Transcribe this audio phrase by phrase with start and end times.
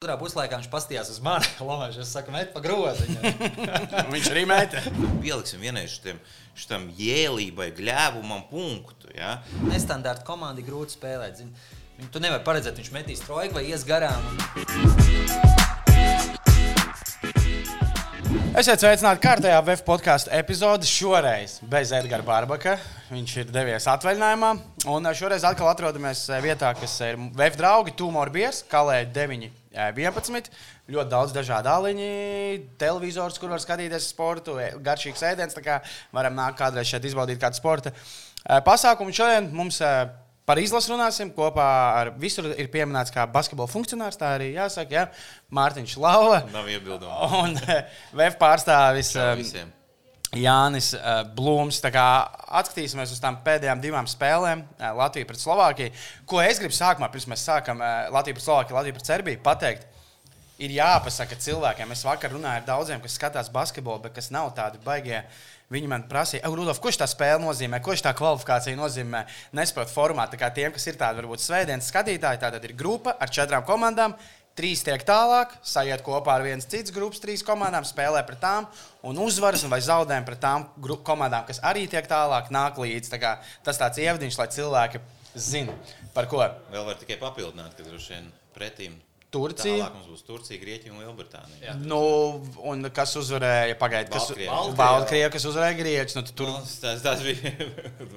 [0.00, 1.44] Otrā puslaikā viņš paskatījās uz mani.
[1.68, 3.20] Lamēš, es saku, met pa groziņu.
[4.14, 4.80] Viņš arī meta.
[5.20, 6.16] Pieliksim vienreiz šitam,
[6.56, 9.10] šitam jēlībai, gļēvumam punktu.
[9.12, 9.34] Ja?
[9.66, 11.44] Nestandarta komanda ir grūti spēlēt.
[11.98, 14.24] Viņu tu nevari paredzēt, viņš metīs trojku vai ies garām.
[14.24, 14.40] Un...
[18.56, 20.88] Esiet sveicināti kārtējā VF podkāstu epizodē.
[20.88, 22.80] Šoreiz bez Edgara Barbaka.
[23.12, 24.56] Viņš ir devies atvaļinājumā.
[24.96, 29.59] Un šoreiz atkal atrodamies vietā, kas ir VF draugi, Tumor Biers, Kalē 9.
[29.74, 30.50] 11.
[30.90, 32.08] Ļoti daudz dažādu aliņu,
[32.80, 35.54] televizors, kur var skatīties sportu, garšīgs ēdiens.
[35.54, 35.78] Tā kā
[36.16, 37.94] varam nākt kādreiz šeit izbaudīt kādu sporta
[38.66, 39.14] pasākumu.
[39.14, 39.78] Šodien mums
[40.48, 41.30] par izlasu runāsim.
[41.36, 41.70] Kopā
[42.02, 44.18] ar visur ir pieminēts kā basketbola funkcionārs.
[44.18, 45.06] Tā arī jāsaka, ja?
[45.54, 46.42] Mārtiņš Lava.
[46.54, 47.44] Nav iebildumu.
[47.44, 49.14] Un VF pārstāvis.
[49.38, 49.76] Visiem.
[50.38, 51.80] Jānis uh, Blūms.
[51.82, 55.94] Atskatīsimies uz tām pēdējām divām spēlēm, uh, Latvija pret Slovākiju.
[56.30, 59.88] Ko es gribu sākumā, pirms mēs sākam uh, Latviju pret Slovākiju, Latviju pret Serbiju, pateikt,
[60.60, 61.94] ir jāpasaka cilvēkiem.
[61.94, 65.24] Es vakar runāju ar daudziem, kas skatās basketbolu, bet kas nav tādi baigie.
[65.70, 69.22] Viņi man prasīja, Rudolf, ko tā spēle nozīmē, ko tā kvalifikācija nozīmē.
[69.54, 70.38] Nesaprotu formātu.
[70.54, 74.16] Tiem, kas ir tādi, varbūt svētdienas skatītāji, tā tad ir grupa ar četrām komandām.
[74.60, 78.66] Trīs tiek tālāk, sajiet kopā ar vienas citas grupas, trīs komandām, spēlē pret tām,
[79.08, 80.66] un uzvaras vai zaudējumi pret tām
[81.06, 83.08] komandām, kas arī tiek tālāk, nāk līdzi.
[83.14, 83.30] Tā kā,
[83.64, 85.00] tas tāds ievadiņš, lai cilvēki
[85.48, 86.44] zinātu, par ko.
[86.74, 89.00] Vēl var tikai papildināt, ka droši vien pretīm
[89.32, 89.86] Turcija.
[89.86, 91.60] Tālāk mums būs Turcija, Grieķija un Lielbritānija.
[91.62, 91.74] Jā.
[91.80, 92.00] Nu,
[92.66, 93.76] un kas uzvarēja?
[93.78, 94.78] Pagaidiet, kas Baltkrievi.
[94.80, 96.20] Baltkrievi, kas uzvarēja Grieķiju.
[96.20, 97.52] Nu, tur Nu, tas, tas bija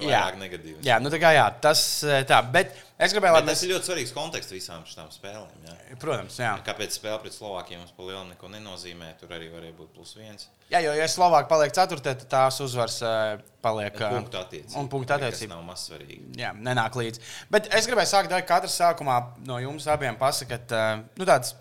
[0.02, 0.80] vairāk negatīvs.
[0.84, 1.84] Jā, nu tā kā jā, tas
[2.28, 2.40] tā.
[2.52, 3.54] Bet es gribēju, lai mēs.
[3.54, 5.66] tas ir ļoti svarīgs konteksts visām šīm spēlēm.
[5.66, 5.74] Jā.
[6.00, 6.52] Protams, jā.
[6.66, 9.12] Kāpēc spēle pret Slovākiju mums pa lielu neko nenozīmē?
[9.20, 10.48] Tur arī varēja būt plus viens.
[10.70, 13.94] Jā, jo, ja Slovākija paliek ceturtā, tad tās uzvaras eh, paliek.
[14.00, 14.80] eh, Punktu attiecība.
[14.80, 15.54] Un punktu attiecība.
[15.54, 16.34] nav maz svarīgi.
[16.40, 17.22] Jā, nenāk līdzi.
[17.50, 21.54] Bet es gribēju sākt, lai katrs sākumā no jums abiem pasakat, eh, nu, tāds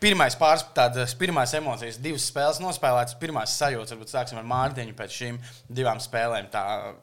[0.00, 3.92] pirmais pāris, tādas pirmās emocijas, divas spēles nospēlētas, pirmās sajūtas.
[3.92, 6.62] Varbūt sāksim ar Mārtiņu pēc šīm divām spēlēm, tā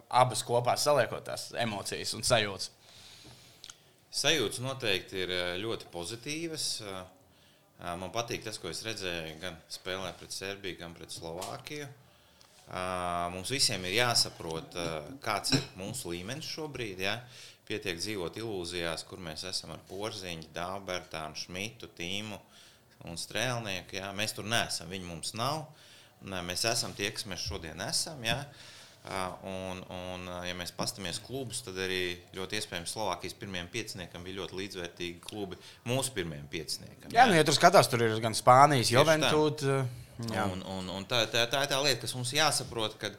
[0.09, 2.71] abas kopā saliekot tās emocijas un sajūtas.
[4.17, 6.67] Sajūtas noteikti ir eh, ļoti pozitīvas.
[6.81, 7.05] Eh,
[7.77, 11.85] Man patīk tas, ko es redzēju gan spēlē pret Serbiju, gan pret Slovākiju.
[11.85, 14.79] Eh, Mums visiem ir jāsaprot,
[15.21, 17.03] kāds ir mūsu līmenis šobrīd.
[17.05, 17.19] Ja?
[17.67, 22.39] Pietiek dzīvot ilūzijās, kur mēs esam ar Porziņu, Dābertānu, Šmitu, Tīmu
[23.05, 23.99] un Strēlnieku.
[23.99, 24.09] Ja?
[24.17, 25.67] Mēs tur neesam, viņi mums nav.
[26.25, 28.25] Mēs esam tie, kas mēs šodien esam.
[28.25, 28.39] Ja?
[28.41, 28.76] Uh,
[29.47, 34.57] Un, un, ja mēs paskatāmies klubus, tad arī ļoti iespējams Slovākijas pirmajam pieciniekam bija ļoti
[34.57, 37.13] līdzvērtīgi klubi mūsu pirmajam pieciniekam.
[37.15, 38.91] Jā, nu, ja tur skatās, tur ir gan Spānijas.
[38.91, 39.05] Jā,
[40.49, 43.15] Un, un, un tā, tā, tā ir tā lieta, kas mums jāsaprot, kad,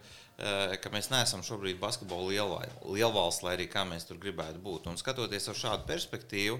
[0.82, 2.50] ka mēs neesam šobrīd basketbola
[2.82, 4.90] lielvalsts, lai arī kā mēs tur gribētu būt.
[4.90, 6.58] Un skatoties ar šādu perspektīvu,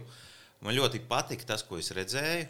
[0.65, 2.49] man ļoti patika tas, ko es redzēju.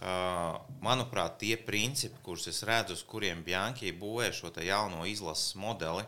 [0.00, 6.06] Manuprāt, tie principi, kurus es redzu, uz kuriem Bjanki būvē šo jauno izlases modeli,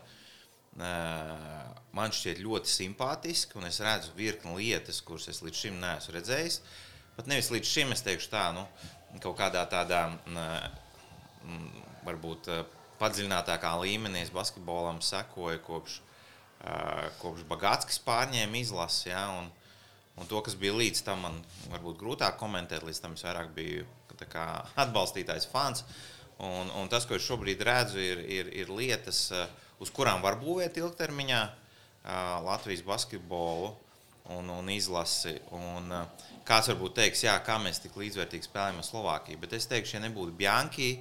[1.93, 3.61] man šķiet ļoti simpātiski.
[3.69, 6.61] Es redzu virkni lietas, kuras es līdz šim neesmu redzējis.
[7.13, 8.65] Pat nevis līdz šim, es teikšu tā, nu,
[9.21, 10.07] kaut kādā tādā
[12.03, 12.49] varbūt
[12.97, 15.99] padziļinātākā līmenī es basketbolam sekoju kopš,
[17.21, 19.11] kopš Bagātskas pārņēma izlasi.
[19.11, 19.53] Ja, un,
[20.17, 21.39] un to, kas bija līdz tam, man
[21.71, 23.85] varbūt grūtāk komentēt, līdz tam es vairāk biju
[24.31, 24.47] kā
[24.79, 25.83] atbalstītājs fans.
[26.43, 29.47] Un, un tas, ko es šobrīd redzu, ir, ir, ir lietas, eh,
[29.83, 31.55] uz kurām var būvēt ilgtermiņā eh,
[32.43, 33.71] Latvijas basketbolu
[34.33, 35.37] un, un izlasi.
[35.55, 39.41] Un, eh, kāds varbūt teiks, jā, kā mēs tik līdzvērtīgi spēlējam ar Slovākiju.
[39.43, 40.93] Bet es teikšu, ja nebūtu Bjanki,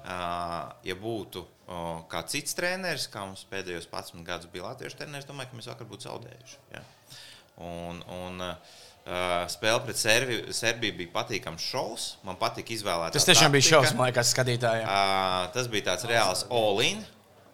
[0.00, 1.42] ja būtu
[2.08, 5.90] kāds cits treneris, kā mums pēdējos 11 gadus bija Latvijas treneris, domāju, ka mēs vakar
[5.90, 6.56] būtu zaudējuši.
[6.72, 6.80] Ja?
[7.60, 8.46] Un, un,
[9.10, 12.02] Uh, spēle pret Serbiju, Serbiju bija patīkams šovs.
[12.22, 13.16] Man patika izvēlēties.
[13.16, 14.84] Tas tiešām bija šausmas, man liekas, skatītājiem.
[14.84, 17.00] Uh, tas bija tāds reāls all-in,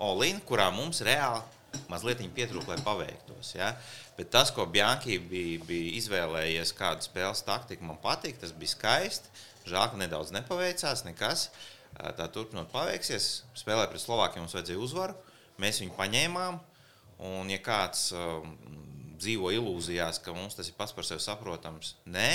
[0.02, 1.40] all kurā mums reāli
[1.88, 3.54] mazliet pietrūka, lai paveiktos.
[3.54, 3.70] Ja?
[4.18, 9.30] Bet tas, ko Bjanki bija, bija izvēlējies, kādu spēles taktiku man patīk, tas bija skaisti.
[9.70, 11.48] Žēl, ka nedaudz nepaveicās, nekas.
[11.94, 13.46] Uh, tā turpinot paveiksies.
[13.56, 15.16] Spēlē pret Slovākiju mums vajadzēja uzvaru.
[15.62, 16.58] Mēs viņu paņēmām.
[17.26, 18.42] Un, ja kāds uh,
[19.20, 22.30] dzīvo ilūzijās, ka mums tas ir pats par sevi saprotams, nē.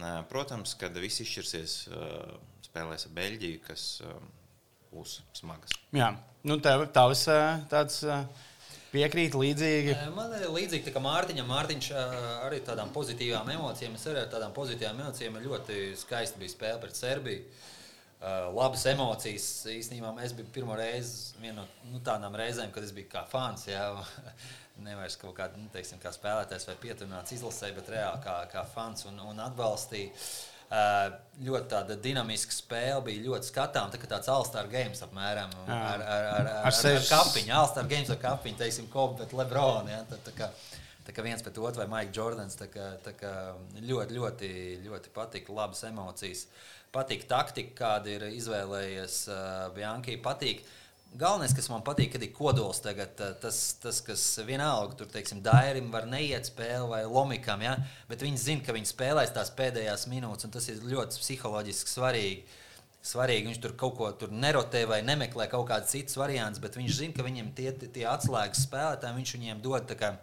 [0.00, 1.74] Nē, Protams, kad viss izšķirsies,
[2.66, 3.84] spēlēs ar Beļģiju, kas
[4.90, 5.76] būs smagas.
[5.94, 6.10] Jā,
[6.46, 7.22] nu tev tavs
[7.70, 8.00] tāds
[8.90, 9.94] piekrīt līdzīgi.
[10.16, 11.46] Man ir līdzīgi kā Mārtiņam.
[11.50, 13.94] Mārtiņš arī ar tādām pozitīvām emocijām.
[13.98, 15.38] Es arī ar tādām pozitīvām emocijām.
[15.46, 17.46] Ļoti skaisti bija spēle pret Serbiju.
[17.46, 17.73] Uh,
[18.54, 19.46] labas emocijas.
[19.68, 23.66] Īstenībā es biju pirmo reizi, viena no nu, tādām reizēm, kad es biju kā fans.
[23.68, 23.90] Jā,
[24.84, 29.06] Nevis kaut kādā nu, teiksim, kā spēlētājs vai pieturināts izlasē, bet reāli kā, kā fans
[29.06, 30.10] un, un atbalstīja.
[31.46, 33.94] ļoti tāda dinamiska spēle, bija ļoti skatāms.
[33.94, 37.52] Tā kā tāds All-Star games apmēram ar, ar, ar, ar, ar, ar, kapiņu.
[37.54, 39.92] All-Star games ar kapiņu, teiksim, Kobe pret Lebronu.
[39.92, 40.02] Ja?
[40.10, 40.50] Tā, tā kā,
[41.06, 42.58] tā kā viens pret otru vai Mike Jordans.
[42.58, 43.34] Tā kā, tā kā
[43.78, 44.54] ļoti, ļoti,
[44.88, 46.48] ļoti patika, labas emocijas.
[46.94, 49.44] Patīk taktika, kāda ir izvēlējies uh,
[49.74, 50.16] Bianchi.
[50.22, 50.62] Patīk.
[51.14, 55.92] Galvenais, kas man patīk, kad ir kodols tagad, tas, tas kas vienalga, tur, teiksim, Dairim
[55.92, 57.76] var neiet spēli vai Lomikam, ja?
[58.10, 62.60] bet viņi zina, ka viņi spēlēs tās pēdējās minūtes, un tas ir ļoti psiholoģiski svarīgi.
[63.04, 66.98] Svarīgi, viņš tur kaut ko tur nerotē vai nemeklē kaut kādas citas variantus, bet viņš
[66.98, 70.14] zina, ka viņiem tie, tie atslēgas spēlētāji, viņš viņiem dod tā kā,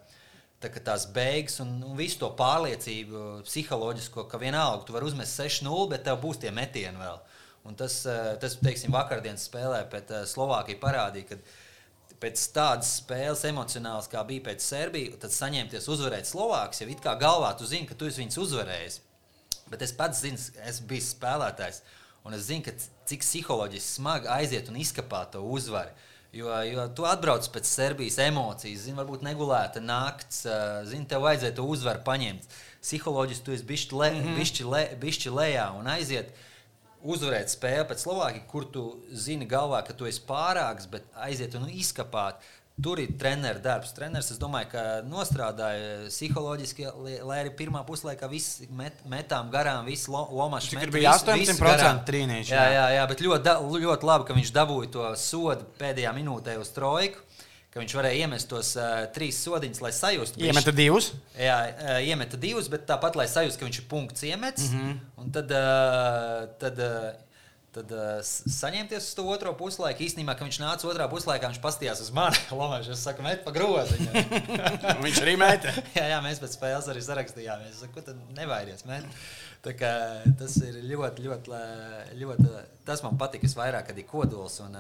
[0.62, 5.90] tā tās beigas un, un visu to pārliecību psiholoģisko, ka vienalga, tu vari uzmest 6-0,
[5.92, 7.20] bet tev būs tie metieni vēl.
[7.68, 13.44] Un tas, eh, tas teiksim, vakardienas spēlē pret eh, Slovākiju parādīja, ka pēc tādas spēles
[13.50, 17.88] emocionāls, kā bija pēc Serbijas, tad saņemties uzvarēt Slovākiju, jau it kā galvā tu zini,
[17.90, 19.00] ka tu esi viņus uzvarējis.
[19.72, 20.38] Bet es pats zinu,
[20.68, 21.82] es biju spēlētājs,
[22.28, 22.74] un es zinu,
[23.10, 25.94] cik psiholoģiski smagi aiziet un izkapāt to uzvaru.
[26.32, 31.58] Jo, jo tu atbrauc pēc Serbijas emocijas, zini, varbūt negulēta nakts, eh, zini, tev vajadzēja
[31.58, 32.48] to uzvaru paņemt.
[32.80, 34.38] Psiholoģiski tu esi bišķi, le, mm -hmm.
[34.40, 36.32] bišķi, le, bišķi lejā un aiziet
[37.04, 41.68] uzvarēt spēli pret Slovākiju, kur tu zini galvā, ka tu esi pārāks, bet aiziet un
[41.68, 42.36] izkapāt.
[42.82, 43.94] Tur ir treneris darbs.
[43.94, 46.88] Treneris, es domāju, ka nostrādāja psiholoģiski,
[47.28, 50.74] lai arī pirmā puslaikā viss met, metām garām, viss lo, lomašs.
[50.74, 52.56] Tur bija 18% trīnīši.
[52.56, 56.74] Jā, jā, jā, bet ļoti, ļoti labi, ka viņš dabūja to sodu pēdējā minūtē uz
[56.76, 57.28] trojku
[57.72, 60.42] ka viņš varēja iemest tos uh, trīs sodiņus, lai sajustu.
[60.44, 61.14] Iemeta divus?
[61.40, 64.66] Jā, uh, iemeta divus, bet tāpat, lai sajustu, ka viņš ir punkts iemets.
[64.68, 64.98] Mm -hmm.
[65.24, 67.14] Un tad, uh, tad, uh,
[67.76, 70.04] tad uh, saņemties uz to otro puslaiku.
[70.04, 72.40] Īstenībā, kad viņš nāca otrā puslaikā, viņš pastījās uz mani.
[72.60, 74.10] Lomēš, es saku, met pa groziņu.
[75.06, 75.72] viņš arī meta.
[76.00, 77.78] jā, jā, mēs pēc spēles arī sarakstījāmies.
[77.78, 78.84] Es saku, ko tad nevairies?
[78.90, 79.08] Met?
[79.62, 81.62] Tas ir ļoti, ļoti,
[82.18, 82.52] ļoti.
[82.88, 84.76] Tas man patīk visvairāk, kad ir kodols un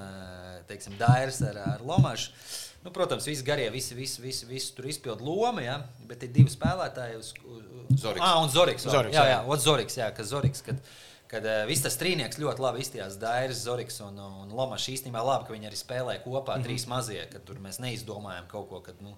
[0.67, 2.33] teiksim, dairis ar, ar Lomašu.
[2.81, 5.77] Nu, protams, visi garie, visi, visi, visi, visi tur izpildu lomu, ja?
[6.09, 7.19] bet ir divi spēlētāji.
[7.19, 7.67] Uz, uz,
[8.01, 8.25] Zoriks.
[8.25, 8.87] Ah, un Zoriks.
[8.89, 9.57] Zoriks jā, jā, jā.
[9.61, 10.63] Zoriks, jā, kas Zoriks.
[10.65, 10.81] Kad,
[11.31, 13.15] kad uh, viss tas trīnieks ļoti labi izstījās.
[13.21, 16.67] Dairis, Zoriks un, un Lomašs īstenībā labi, ka viņi arī spēlē kopā, mm -hmm.
[16.67, 19.15] trīs mazie, kad tur mēs neizdomājam kaut ko, kad, nu,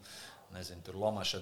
[0.54, 1.42] nezinu, tur Lomaša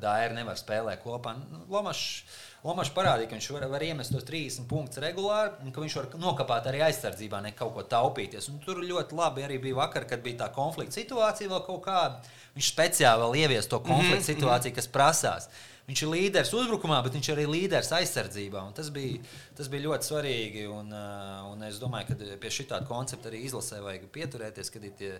[0.00, 1.36] Daira nevar spēlēt kopā.
[1.40, 2.24] Nu, Lomašs
[2.60, 6.08] Lomačs parādīja, ka viņš var, var iemest tos 30 punktus regulāri, un ka viņš var
[6.20, 8.50] nokāpt arī aizsardzībā, ne kaut ko taupīties.
[8.52, 12.20] Un tur ļoti labi arī bija vakar, kad bija tā konflikta situācija vēl kaut kāda.
[12.58, 14.30] Viņš speciāli vēl ievies to konflikta mm -hmm.
[14.34, 15.48] situāciju, kas prasās.
[15.88, 18.60] Viņš ir līderis uzbrukumā, bet viņš ir arī līderis aizsardzībā.
[18.76, 19.18] Tas bija,
[19.56, 20.66] tas bija ļoti svarīgi.
[20.70, 24.84] Un, uh, un es domāju, ka pie šī tāda koncepta arī izlasē vajag pieturēties, kad
[24.84, 25.12] ir tie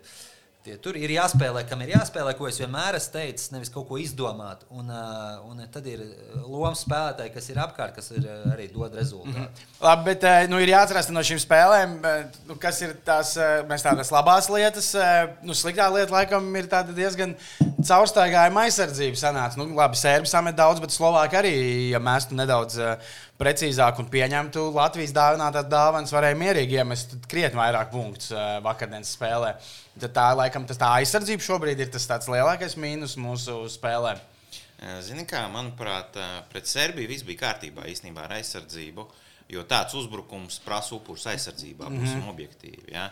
[0.60, 3.96] Tie, tur ir jāspēlē, kam ir jāspēlē, ko es vienmēr esmu teicis, nevis kaut ko
[3.96, 4.66] izdomāt.
[4.68, 6.02] Un, uh, un tad ir
[6.44, 9.32] lomas spēlētāji, kas ir apkārt, kas ir, uh, arī dod rezultātu.
[9.32, 9.70] Mm -hmm.
[9.86, 11.96] Labi, bet nu, ir jāatcerās no šīm spēlēm,
[12.48, 13.32] nu, kas ir tās
[13.82, 14.92] tādas labās lietas.
[15.42, 17.34] Nu, sliktā lieta, laikam, ir diezgan
[17.80, 19.16] caurstaigājuma aizsardzība.
[19.16, 19.56] Sanāca.
[19.56, 21.56] Nu, labi, Sērbi samet daudz, bet Slovāki arī,
[21.90, 22.76] ja mēs tu nedaudz
[23.40, 28.34] precīzāk un pieņemtu Latvijas dāvinātās dāvanas, varēja mierīgi iemest krietni vairāk punktus
[28.64, 29.54] vakardienas spēlē.
[30.00, 34.18] Tad tā, laikam, tas tā aizsardzība šobrīd ir tas lielākais mīnus mūsu spēlē.
[35.04, 36.16] Zini, kā manuprāt,
[36.52, 39.04] pret Serbiju viss bija kārtībā īstenībā ar aizsardzību,
[39.52, 42.32] jo tāds uzbrukums prasa upurus aizsardzībā, būsim mm -hmm.
[42.32, 42.92] objektīvi.
[42.94, 43.10] Ja?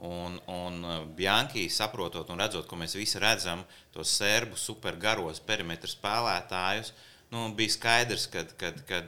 [0.00, 6.92] Un, un Bianchi saprotot un redzot, ko mēs visi redzam, tos serbu supergaros perimetru spēlētājus,
[7.30, 9.02] nu, bija skaidrs, ka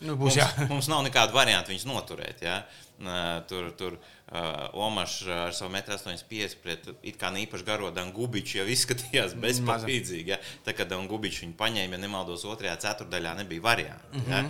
[0.00, 0.36] nu, mums,
[0.70, 2.44] mums nav nekādu variantu viņus noturēt.
[2.46, 2.60] Ja?
[3.48, 8.56] Tur, tur uh, Uh, Omašs ar savu 1,85 m pret it kā īpaši garo Dangubiču
[8.58, 10.32] jau izskatījās bezpalīdzīgi.
[10.32, 10.38] Ja?
[10.66, 14.10] Tā kā Dangubiču viņu paņēma, ja nemaldos, otrajā ceturdaļā nebija variantu.
[14.16, 14.32] Mm -hmm.
[14.34, 14.42] ja?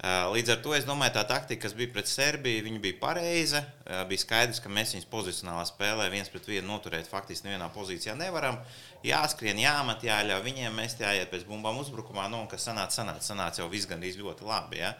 [0.00, 3.60] Uh, līdz ar to es domāju, tā taktika, kas bija pret Serbiju, bija pareiza.
[3.84, 8.14] Uh, bija skaidrs, ka mēs viņus pozicionālā spēlē viens pret vienu noturēt faktiski nevienā pozīcijā
[8.16, 8.56] nevaram.
[9.04, 12.30] Jāskrien, jāmet, jāļauj viņiem, mēs jāiet pēc bumbām uzbrukumā.
[12.32, 14.80] Nu, kas sanāca, sanāca, sanāca jau viss gandrīz ļoti labi.
[14.80, 14.94] Ja?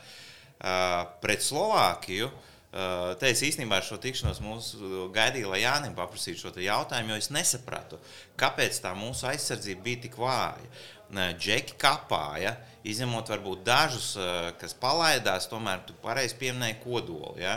[0.61, 5.97] Uh, pret Slovākiju uh, Eh, te es īstenībā ar šo tikšanos mūsu gaidīju, lai Jānis
[5.97, 7.99] paprasītu šo jautājumu, jo es nesapratu,
[8.39, 10.71] kāpēc tā mūsu aizsardzība bija tik vāja.
[11.11, 12.53] Džeki kapāja,
[12.87, 14.12] izņemot varbūt dažus,
[14.61, 17.35] kas palaidās, tomēr tu pareizi pieminēji kodolu.
[17.43, 17.57] Ja?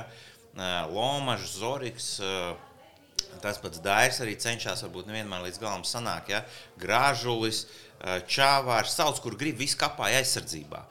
[0.90, 2.08] Lomažs, Zoriks,
[3.44, 6.34] tas pats Dairs arī cenšas, varbūt nevienmēr līdz galam sanāk.
[6.34, 6.42] Ja?
[6.82, 7.68] Grāžulis,
[8.26, 10.82] Čāvārs, sauc, kur grib, viss kapāja aizsardzībā.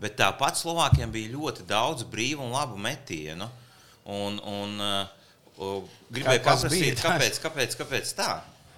[0.00, 3.48] Bet tāpat Slovākiem bija ļoti daudz brīvu un labu metienu.
[4.08, 8.30] Un, un uh, gribēju paprasīt, kāpēc, kāpēc, kāpēc tā?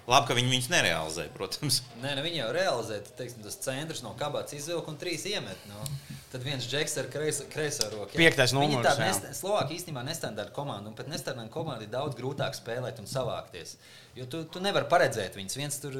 [0.03, 1.79] Labi, ka viņi viņus nerealizē, protams.
[2.01, 2.97] Nē, ne, viņi jau realizē.
[3.15, 5.61] Teiksim, tas centrs no kabatas izvilka un trīs iemet.
[5.69, 5.79] No.
[6.33, 8.17] Tad viens džeks ar kreiso, kreiso roku.
[8.17, 9.21] Piektais numurs.
[9.37, 13.77] Slovākija īstenībā nestandarta komanda, un pat nestandarta komanda ir daudz grūtāk spēlēt un savākties.
[14.17, 15.59] Jo tu, tu nevari paredzēt viņus.
[15.61, 15.99] Viens tur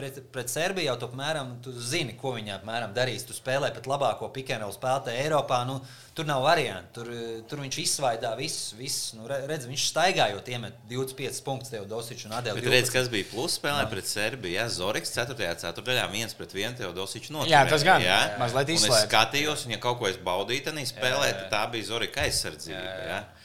[0.00, 3.26] pret, pret Serbiju jau apmēram, tu zini, ko viņi apmēram darīs.
[3.28, 5.60] Tu spēlē pat labāko pikēnu spēlētāju Eiropā.
[5.68, 5.78] Nu,
[6.16, 7.00] tur nav variantu.
[7.00, 7.10] Tur,
[7.50, 8.72] tur viņš izsvaidā visus.
[8.78, 12.64] visus nu, redz, viņš staigājot, iemet 25 punktus tev Dosiču un Adēlu.
[12.72, 14.56] Redz, kas bija plus spēlē pret Serbiju.
[14.56, 14.68] Ja?
[14.72, 15.36] Zoriks 4.
[15.64, 17.60] ceturtajā viens pret vienu tev Dosiču noturēja.
[17.60, 18.04] Jā, tas gan.
[18.04, 19.04] Jā, mazliet izslēgt.
[19.04, 22.80] Es skatījos, un ja kaut ko es baudīju, tad spēlē, tad tā bija Zorika aizsardzība.
[22.80, 23.20] Jā, jā.
[23.20, 23.39] Jā.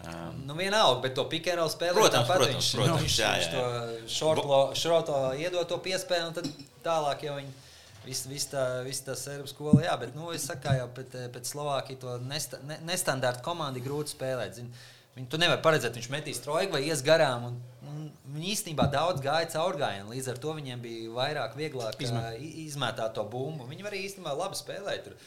[0.00, 1.92] Um, nu, vienalga, bet to pikēnu spēlē.
[1.98, 3.40] Protams, tāpat, protams, viņš, protams, viņš, jā, jā.
[3.40, 6.48] viņš to šorto, šorto iedod to piespēli, un tad
[6.86, 7.52] tālāk jau viņi.
[8.00, 11.50] Viss vis tā, vis tā serbu skola, jā, bet nu, es saku, jau pēc, pēc
[11.50, 14.56] Slovākijas to nesta, ne, nestandarta komandi grūti spēlēt.
[14.56, 14.70] Zin.
[15.18, 17.50] Viņu tu nevari paredzēt, viņš metīs trojku vai ies garām.
[17.50, 17.58] Un,
[17.90, 20.14] un viņi īstenībā daudz gāja caur gājienu.
[20.14, 22.40] Līdz ar to viņiem bija vairāk, vieglāk Izmēt.
[22.64, 23.68] izmētāt to bumbu.
[23.68, 25.10] Viņi arī īstenībā labi spēlēja.
[25.10, 25.20] Tur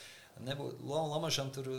[0.48, 1.70] nebūtu Lomačam, tur,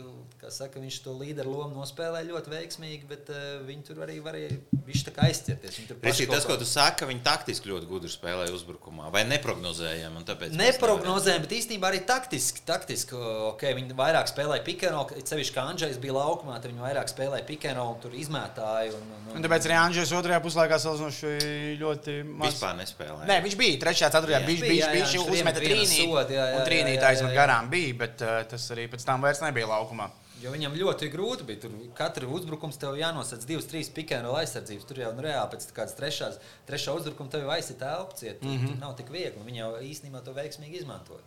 [0.41, 4.57] kā saka, viņš to līderu lomu nospēlēja ļoti veiksmīgi, bet uh, viņi tur arī varēja
[4.85, 5.79] viņš tā kā aizķerties.
[6.03, 10.23] Rīsī, tas, ko tu saki, ka viņi taktiski ļoti gudri spēlēja uzbrukumā, vai neprognozējami?
[10.55, 12.63] Neprognozējami, bet īstenībā arī taktiski.
[12.67, 13.17] taktiski
[13.51, 17.85] okay, viņi vairāk spēlēja pikēno, sevišķi kā Andrzejs bija laukumā, tad viņi vairāk spēlēja pikēno
[17.93, 18.93] un tur izmētāja.
[18.97, 21.33] Un, un, un, un tāpēc arī Andrzejs otrajā puslaikā salīdzinoši
[21.81, 22.55] ļoti maz.
[22.55, 23.29] Vispār nespēlēja.
[23.29, 26.07] Nē, viņš bija trešajā, ceturtajā, viņš bija, viņš uzmeta trīnīti.
[26.09, 30.09] Un trīnīti aizmet garām bija, bet uh, tas arī pēc tam vairs nebija laukumā.
[30.43, 31.61] Jo viņam ļoti grūti bija.
[31.63, 34.87] Tur katru uzbrukumu tev jānosaka divas, trīs pikēnu aizsardzības.
[34.89, 38.43] Tur jau nu, reāli pēc kādas trešās, trešā uzbrukuma tev jau aizsita elpu ciet.
[38.43, 38.79] Mm -hmm.
[38.83, 39.45] Nav tik viegli.
[39.47, 41.23] Viņi jau īstenībā to veiksmīgi izmantoja.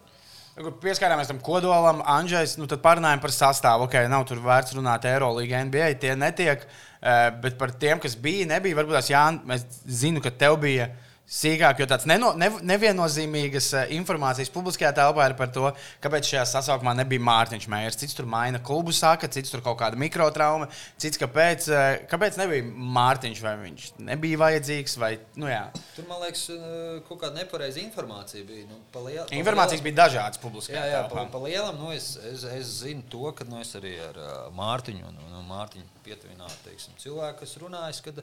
[0.83, 2.57] Pieskārāmies tam kodolam, Andrzejs.
[2.59, 3.87] Nu, tad parunājām par sastāvu.
[3.87, 5.95] Okay, nav tur vērts runāt Eirolandā, NBA.
[5.95, 6.67] Tie netiek.
[7.01, 8.77] Eh, bet par tiem, kas bija, nebija.
[8.77, 9.65] Varbūt tās Jānis, es
[10.01, 10.89] zinu, ka tev bija
[11.29, 15.69] sīkāk, jo tāds neno, ne, neviennozīmīgas eh, informācijas publiskajā telpā ir par to,
[16.05, 17.99] kāpēc šajā sasaukumā nebija Mārtiņš Mējers.
[18.01, 20.71] Cits tur maina klubu saka, cits tur kaut kāda mikrotrauma,
[21.01, 22.65] cits kāpēc, eh, kāpēc nebija
[22.99, 25.67] Mārtiņš, vai viņš nebija vajadzīgs, vai, nu jā.
[25.97, 28.65] Tur, man liekas, eh, kaut kāda nepareiza informācija bija.
[28.69, 31.29] Nu, pa liel, pa Informācijas lielam, bija dažādas publiskajā jā, jā, telpā.
[31.29, 34.33] Pa, pa lielam, nu, es, es, es zinu to, ka nu, es arī ar uh,
[34.57, 38.21] Mārtiņu un, un Mārtiņu pietuvinātu cilvēku, kas runājis, kad,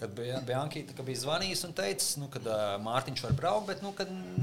[0.00, 3.94] kad Biankīta ka bija zvanījis un teicis, nu, kad uh, Mārtiņš var braukt, bet nu,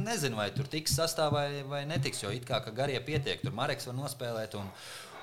[0.05, 3.89] nezinu, vai tur tiks sastāvā vai, vai netiks, jo it kā garie pietiek, tur Mareks
[3.89, 4.57] var nospēlēt.
[4.59, 4.73] Un,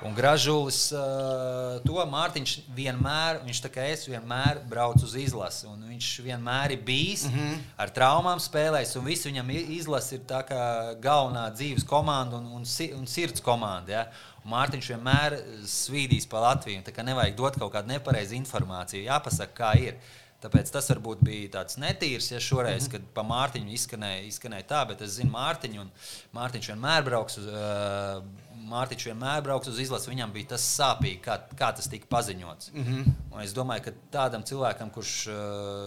[0.05, 5.65] Un Gražulis uh, to Mārtiņš vienmēr, viņš tā kā es vienmēr braucu uz izlasi.
[5.65, 7.63] Viņš vienmēr ir bijis mm -hmm.
[7.81, 10.61] ar traumām spēlējis, un viss viņam izlase ir tā kā
[11.01, 12.69] galvenā dzīves komanda un, un,
[12.99, 13.93] un sirds komanda.
[13.93, 14.05] Ja?
[14.45, 16.85] Mārtiņš vienmēr svīdīs pa Latviju.
[16.85, 19.09] Tā kā nevajag dot kaut kādu nepareizu informāciju.
[19.09, 19.97] Jāpasaka, kā ir.
[20.43, 22.93] Tāpēc tas varbūt bija tāds netīrs, ja šoreiz, mm -hmm.
[22.93, 25.91] kad pa Mārtiņu izskanēja, izskanēja tā, bet es zinu Mārtiņu, un
[26.37, 28.23] Mārtiņš vienmēr brauks uz, uh,
[28.67, 30.11] Mārtiņš vienmēr brauks uz izlasi.
[30.11, 32.73] Viņam bija tas sāpīgi, kā, kā tas tika paziņots.
[32.73, 33.15] Mm -hmm.
[33.33, 35.37] Un es domāju, ka tādam cilvēkam, kurš uh,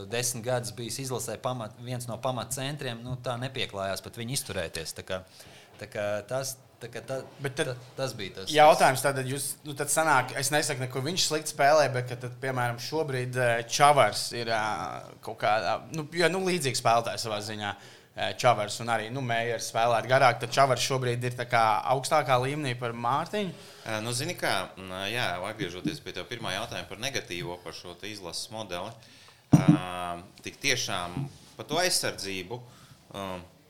[0.09, 4.95] desmit gadus bijis izlasē, pamat, viens no pamatcentriem, nu, tā nepieklājās pat viņu izturēties.
[4.95, 5.21] Tā kā,
[5.79, 6.87] tā kā tas, Tā,
[7.43, 8.51] bet tad, tā, tas bija tas.
[8.55, 12.37] Jautājums tad, jūs, nu, tad sanāk, es nesaku, ka viņš slikti spēlē, bet, ka, tad,
[12.39, 17.73] piemēram, šobrīd eh, Čavars ir eh, kaut kādā, nu, jo, nu, līdzīgs spēlētājs savā ziņā.
[18.15, 22.95] Eh, Čavars un arī nu, Mējers spēlēt garāk, tad Čavars šobrīd ir augstākā līmenī par
[22.95, 23.53] Mārtiņu.
[24.05, 24.55] Nu, zini, kā,
[25.11, 28.91] jā, atgriežoties pie tā pirmā jautājuma par negatīvo, par šo izlases modeli,
[30.45, 31.25] tik tiešām
[31.57, 32.63] par to aizsardzību.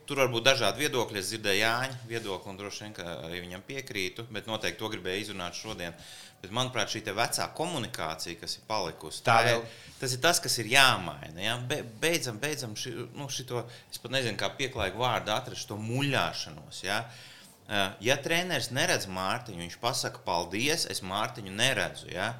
[0.10, 1.20] Tur var būt dažādi viedokļi.
[1.22, 5.60] Es dzirdēju Jāņa viedokli, un droši vien arī viņam piekrītu, bet noteikti to gribēju izrunāt
[5.60, 5.94] šodien.
[6.42, 9.60] Bet, manuprāt, šī vecā komunikācija, kas ir palikusi, tā ir,
[10.00, 11.38] tas ir tas, kas ir jāmaina.
[11.44, 11.58] Ja?
[11.70, 13.62] Be, beidzam, beidzam ši, nu, šito,
[13.92, 16.82] es pat nezinu, kā pieklājīgu vārdu atrast, to muļāšanos.
[16.88, 17.04] Ja?
[18.02, 22.10] ja treneris neredz Mārtiņu, viņš pasaka, paldies, es Mārtiņu neredzu.
[22.16, 22.32] Ja,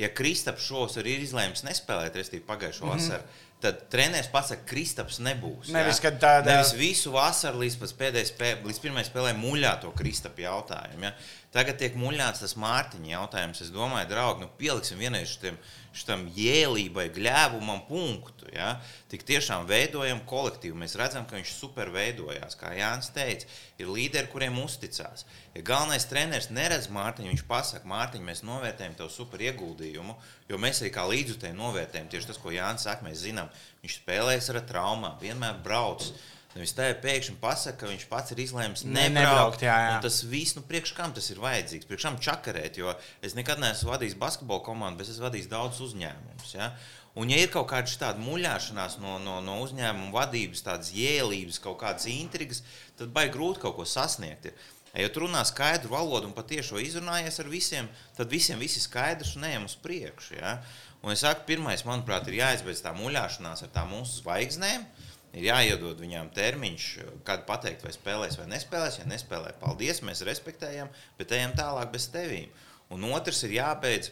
[0.00, 3.10] ja Kristaps šos ir izlēmis nespēlēt, respektīvi pagājušo mm -hmm.
[3.10, 5.70] vasaru tad treneris pasakā, ka Kristaps nebūs.
[5.74, 6.12] Nevis, ja?
[6.12, 6.54] tāda...
[6.54, 11.08] Nevis visu vasaru līdz, spē, līdz pirmajai spēlē muļā to Kristapu jautājumu.
[11.08, 11.14] Ja?
[11.50, 13.60] Tagad tiek muļāts tas Mārtiņa jautājums.
[13.64, 15.56] Es domāju, draugi, nu pieliksim vienreiz šitiem
[15.90, 18.46] šitam jēlībai, gļēvumam punktu.
[18.54, 18.76] Ja?
[19.10, 20.78] Tik tiešām veidojam kolektīvu.
[20.78, 22.54] Mēs redzam, ka viņš super veidojās.
[22.60, 23.50] Kā Jānis teica,
[23.82, 25.26] ir līderi, kuriem uzticās.
[25.56, 30.14] Ja galvenais treneris neredz Mārtiņu, viņš pasaka, Mārtiņ, mēs novērtējam tavu super ieguldījumu,
[30.46, 33.08] jo mēs arī kā līdzutēji novērtējam tieši tas, ko Jānis saka.
[33.08, 33.50] Mēs zinām,
[33.82, 36.12] viņš spēlēs ar traumām, vienmēr brauc.
[36.50, 39.14] Nevis tā pēkšņi pasakā, ka viņš pats ir izlēmis Ne- nebraukt.
[39.14, 39.98] nebraukt, jā, jā.
[40.02, 41.86] Tas viss, nu, priekš kam tas ir vajadzīgs?
[41.86, 42.80] Priekš kam čakarēt?
[42.80, 46.54] Jo es nekad neesmu vadījis basketbola komandu, bet esmu vadījis daudz uzņēmumus.
[46.56, 46.72] Ja?
[47.14, 51.78] Un, ja ir kaut kāda tāda muļāšanās no, no, no uzņēmuma vadības, tādas jēlības, kaut
[51.82, 52.64] kādas intrigas,
[52.98, 54.50] tad baigi grūti kaut ko sasniegt.
[54.50, 54.68] Ir.
[54.94, 59.36] Ja tu runā skaidru valodu un patiešām izrunājies ar visiem, tad visiem viss ir skaidrs
[59.38, 60.34] un ejam uz priekšu.
[60.38, 60.56] Ja?
[61.02, 64.82] Un es saku, pirmais, manuprāt, ir jāizbeidz tā muļāšanās ar tām mūsu zvaigznēm.
[65.30, 66.86] Ir jāiedod viņām termiņš,
[67.26, 68.98] kad pateikt, vai spēlēs vai nespēlēs.
[68.98, 72.50] Ja nespēlē, paldies, mēs respektējam, bet ejam tālāk bez tevīm.
[72.90, 74.10] Un otrs ir jābeidz.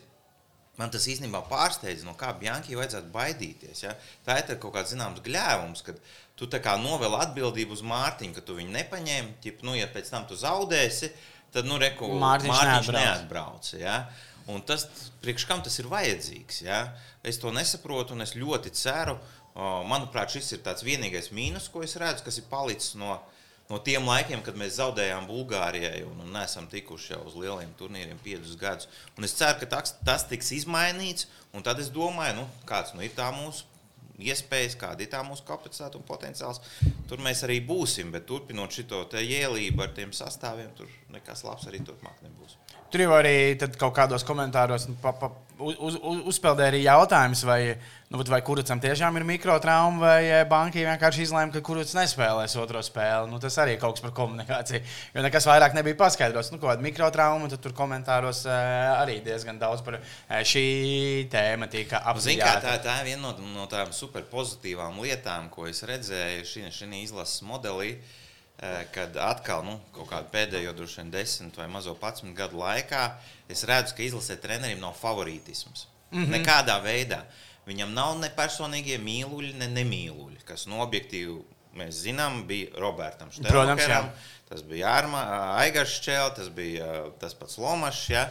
[0.78, 3.80] Man tas īstenībā pārsteidz, no kā Bjankai vajadzētu baidīties.
[3.82, 3.96] Ja?
[4.22, 5.98] Tā ir kaut kāds zināms gļēvums, kad
[6.38, 9.34] tu tā kā novēl atbildību uz Mārtiņu, ka tu viņu nepaņēmi.
[9.42, 11.10] Ķip, nu, ja pēc tam tu zaudēsi,
[11.50, 13.02] tad nu, reku, Mārtiņš Mārtiņš neatbrauc.
[13.02, 13.72] neatbrauc.
[13.82, 13.98] Ja?
[14.48, 14.87] Un tas,
[15.20, 16.62] priekš kam tas ir vajadzīgs?
[16.64, 16.78] Ja?
[17.26, 19.25] Es to nesaprotu, un es ļoti ceru, o,
[19.58, 23.16] manuprāt, šis ir tāds vienīgais mīnus, ko es redzu, kas ir palicis no,
[23.70, 28.20] no tiem laikiem, kad mēs zaudējām Bulgārijai un, un neesam tikuši jau uz lieliem turnīriem
[28.22, 28.86] piecus gadus.
[29.18, 33.02] Un es ceru, ka tas, tas tiks izmainīts, un tad es domāju, nu, kāds nu,
[33.02, 33.66] ir tā mūsu
[34.18, 36.62] iespējas, kāda ir tā mūsu kapacitāte un potenciāls.
[37.10, 41.82] Tur mēs arī būsim, bet turpinot šo jēlību ar tiem sastāviem, tur nekas labs arī
[41.86, 42.58] turpmāk nebūs.
[42.88, 43.37] Tur jau arī
[43.76, 45.28] kaut kādos komentāros nu, pa, pa,
[45.61, 47.59] uz, uz, uzpeldēja arī jautājums, vai,
[48.09, 52.80] nu, vai kurucam tiešām ir mikrotrauma, vai eh, banka vienkārši izlēma, ka kurucs nespēlēs otro
[52.85, 53.28] spēli.
[53.28, 54.80] Nu, tas arī kaut kas par komunikāciju.
[55.16, 56.49] Jo nekas vairāk nebija paskaidrots.
[56.54, 60.64] Nu, kāda mikrotrauma, tad tur komentāros eh, arī diezgan daudz par eh, šī
[61.33, 62.00] tēma tika
[62.40, 66.49] Nu, kā, tā, tā ir viena no, no tādām super pozitīvām lietām, ko es redzēju
[66.49, 67.99] šī izlases modelī.
[67.99, 68.25] eh,
[68.92, 73.04] Kad atkal, nu, kaut kādā pēdējo, droši vien, desmit vai mazo 11 gadu laikā,
[73.46, 75.86] es redzu, ka izlasē trenerim nav favorītisms.
[76.10, 76.32] Mm -hmm.
[76.34, 77.22] Nekādā veidā.
[77.68, 81.36] Viņam nav ne personīgie mīluļi, ne nemīluļi, kas no objektīvi
[81.78, 83.30] mēs zinām, bija Robertam.
[83.30, 84.10] Štelmacheram,
[84.48, 85.22] tas bija Arma,
[85.60, 88.08] Aigars Čēlis, tas bija tas pats Lomašs.
[88.08, 88.24] Ja?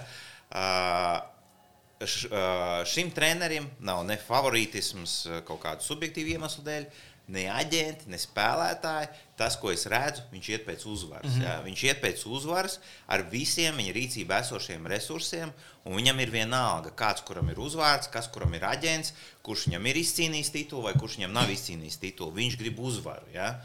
[2.86, 6.90] Šim trenerim nav ne favorītisms kaut kādu subjektīvu iemeslu dēļ,
[7.32, 9.10] ne aģenti, ne spēlētāji.
[9.38, 11.30] Tas, ko es redzu, viņš iet pēc uzvaras.
[11.30, 11.46] Mm -hmm.
[11.46, 11.56] ja?
[11.66, 15.54] Viņš iet pēc uzvaras ar visiem viņa rīcībā esošiem resursiem,
[15.86, 20.02] un viņam ir vienalga, kāds kuram ir uzvārds, kas kuram ir aģents, kurš viņam ir
[20.04, 22.32] izcīnījis titulu vai kurš viņam nav izcīnījis titulu.
[22.32, 23.28] Viņš grib uzvaru.
[23.34, 23.60] Ja?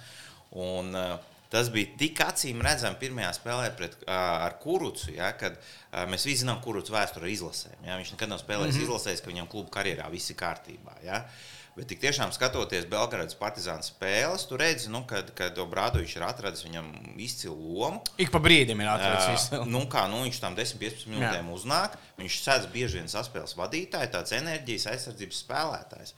[0.51, 1.19] Un, uh,
[1.53, 4.13] Tas bija tik acīm redzami pirmajā spēlē pret, uh,
[4.47, 7.77] ar Kurucu, ja, kad uh, mēs visi zinām, kurš vēsturē izlasēm.
[7.85, 7.99] Ja.
[8.01, 8.89] Viņš nekad nav spēlējis mm -hmm.
[8.89, 10.97] izlasēs, ka viņam klubu karjerā viss ir kārtībā.
[11.05, 11.27] Ja.
[11.73, 16.67] Bet tik tiešām skatoties Belgradas partizāna spēles, tu redzi, nu, kad, kad Obradovičs ir atradis
[16.67, 18.03] viņam izcilu lomu.
[18.21, 21.55] Ik pa brīdim ir atrasts Uh, nu, kā, nu, viņš tam 10-15 minūtēm Jā.
[21.57, 21.97] uznāk.
[22.21, 26.15] Viņš sēž bieži vien saspēles vadītājs, tāds enerģijas aizsardzības spēlētājs.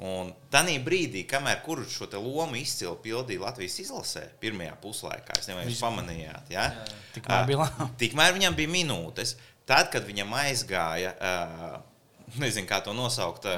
[0.00, 5.58] Un tādā brīdī, kamēr kurš šo lomu izcili pildīja Latvijas izlasē, pirmajā puslaikā, es nezinu,
[5.58, 6.68] vai jūs pamanījāt, ja?
[7.16, 7.88] Tikmēr bija labi.
[8.04, 9.34] Tikmēr viņam bija minūtes.
[9.68, 13.48] Tad, kad viņam aizgāja, uh, nezinu, kā to nosaukt,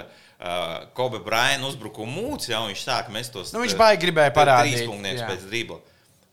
[0.43, 4.83] uh, Kobe Bryant uzbrukuma mūcis, jau viņš sāka mest tos Nu, viņš baigi gribēja parādīt,
[4.83, 5.79] trīs punktus pēc dribla.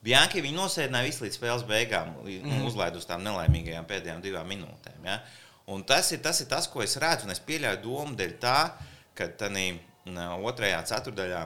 [0.04, 2.64] Bianchi viņu nosēdināja visu līdz spēles beigām, mm.
[2.70, 5.04] Uzlaid uz tām nelaimīgajām pēdējām divām minūtēm.
[5.04, 5.20] Ja?
[5.70, 8.58] Un tas ir, tas ir tas, ko es redzu, un es pieļauju domu dēļ tā,
[9.18, 9.66] ka tādā
[10.40, 11.42] otrajā ceturdaļā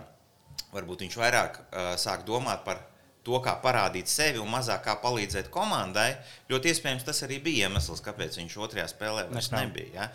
[0.73, 2.79] varbūt viņš vairāk uh, sāk domāt par
[3.23, 6.11] to, kā parādīt sevi un mazāk kā palīdzēt komandai.
[6.51, 9.93] Ļoti iespējams, tas arī bija iemesls, kāpēc viņš otrajā spēlē vairs nebija.
[9.95, 10.09] Ja?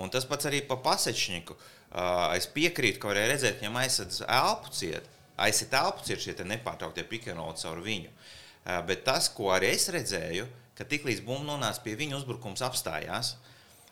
[0.00, 1.56] Un tas pats arī par pasečniku.
[1.90, 5.08] Uh, es piekrītu, ka varēja redzēt, ka viņam aizsardz elpu ciet.
[5.40, 8.12] Aizsit elpu ciet šie nepārtrauktie pikanoti caur viņu.
[8.12, 10.46] Uh, bet tas, ko arī es redzēju,
[10.78, 13.34] ka tiklīdz bumba nonāca pie viņa uzbrukums apstājās,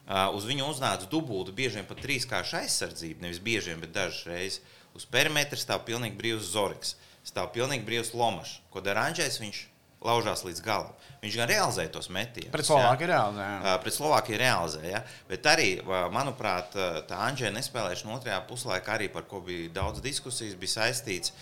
[0.07, 4.22] uh, uz viņu uznāca dubulta, bieži vien pat trīskārša aizsardzība, nevis bieži vien, bet dažas
[4.28, 4.76] reizes.
[4.96, 6.94] Uz perimetra stāv pilnīgi brīvs Zorigs,
[7.28, 8.60] stāv pilnīgi brīvs Lomašs.
[8.72, 9.38] Ko dara Anģēs?
[9.42, 9.60] Viņš
[10.04, 10.92] laužās līdz galam.
[11.22, 12.52] Viņš gan realizēja tos metienus.
[12.54, 12.66] Pret.
[12.68, 13.08] Slovākiju.
[13.10, 14.90] Uh, Pret Slovākiju realizēja.
[14.92, 15.00] Ja?
[15.30, 15.68] Bet arī,
[16.14, 16.76] manuprāt,
[17.10, 21.34] tā Anģēna nespēlēšana otrajā puslaikā, arī par ko bija daudz diskusijas, bija saistīts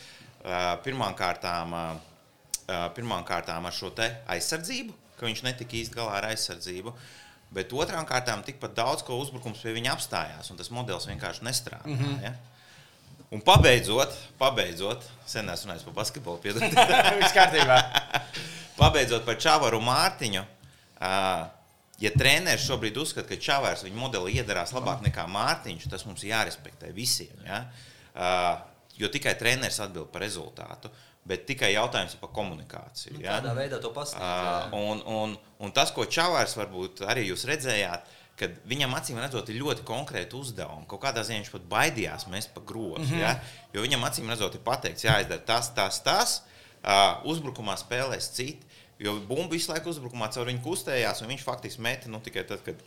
[0.87, 1.75] pirmkārtām
[3.69, 6.95] ar šo aizsardzību, ka viņš netika īsti galā ar aizsardzību.
[7.57, 11.95] Bet otrām kārtām tikpat daudz, ko uzbrukums pie viņa apstājās, un tas modelis vienkārši nestrādāja.
[11.95, 12.23] Mm -hmm.
[12.25, 12.35] ja?
[13.35, 16.77] Un pabeidzot, pabeidzot, sen esmu runājis par basketbolu, piedodiet.
[17.21, 17.81] Viss kārtībā.
[18.81, 20.45] Pabeidzot par Čavaru Mārtiņu.
[21.01, 21.13] ā,
[21.97, 26.91] Ja treneris šobrīd uzskata, ka Čavārs viņa modeli iedarās labāk nekā Mārtiņš, tas mums jārespektē
[26.93, 27.33] visiem.
[27.47, 27.63] Ja?
[28.13, 28.59] Uh,
[29.01, 30.91] jo tikai treneris atbild par rezultātu,
[31.27, 33.17] bet tikai jautājums ir par komunikāciju.
[33.17, 33.39] Nu, ja?
[33.39, 34.77] Kādā veidā to Uh, pasniegt?
[34.77, 35.33] un, un,
[35.65, 40.37] un tas, ko Čavārs varbūt arī jūs redzējāt, kad viņam acīm redzot, ir ļoti konkrēti
[40.37, 40.87] uzdevumi.
[40.91, 43.05] Kaut kādā ziņā viņš pat baidījās mest pa grozu.
[43.05, 43.23] Mm -hmm.
[43.23, 43.35] ja?
[43.75, 46.43] Jo viņam acīm redzot, ir pateikts, jāizdara tas, tas, tas.
[46.87, 48.67] Uh, uzbrukumā spēlēs citi.
[48.99, 52.63] Jo bumba visu laiku uzbrukumā caur viņu kustējās, un viņš faktiski meta nu, tikai tad,
[52.65, 52.85] kad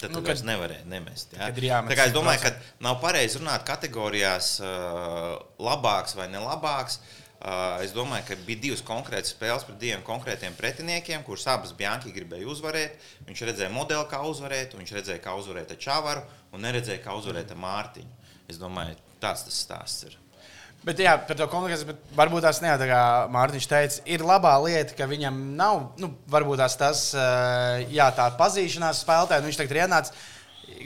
[0.00, 1.34] Tad nu, kad nevarēja nemest.
[1.36, 1.50] Ja?
[1.52, 6.96] Tā kā es domāju, ka nav pareizi runāt kategorijās uh, labāks vai nelabāks.
[6.96, 7.29] Uh,
[7.80, 12.48] es domāju, ka bija divas konkrētas spēles pret diviem konkrētiem pretiniekiem, kurus abas Bjanki gribēja
[12.52, 12.98] uzvarēt.
[13.28, 18.18] Viņš redzēja modeli, kā uzvarēt, viņš redzēja, kā uzvarēt Čavaru un neredzēja, kā uzvarēt Mārtiņu.
[18.50, 20.18] Es domāju, tāds tas stāsts ir.
[20.84, 23.00] Bet, jā, par to konkrēti, varbūt tās ne, tā kā
[23.32, 27.02] Mārtiņš teica, ir labā lieta, ka viņam nav, nu, varbūt tās tas,
[27.92, 30.30] jā, tā pazīšanās spēlētāja, nu, viņš tagad ir ienācis,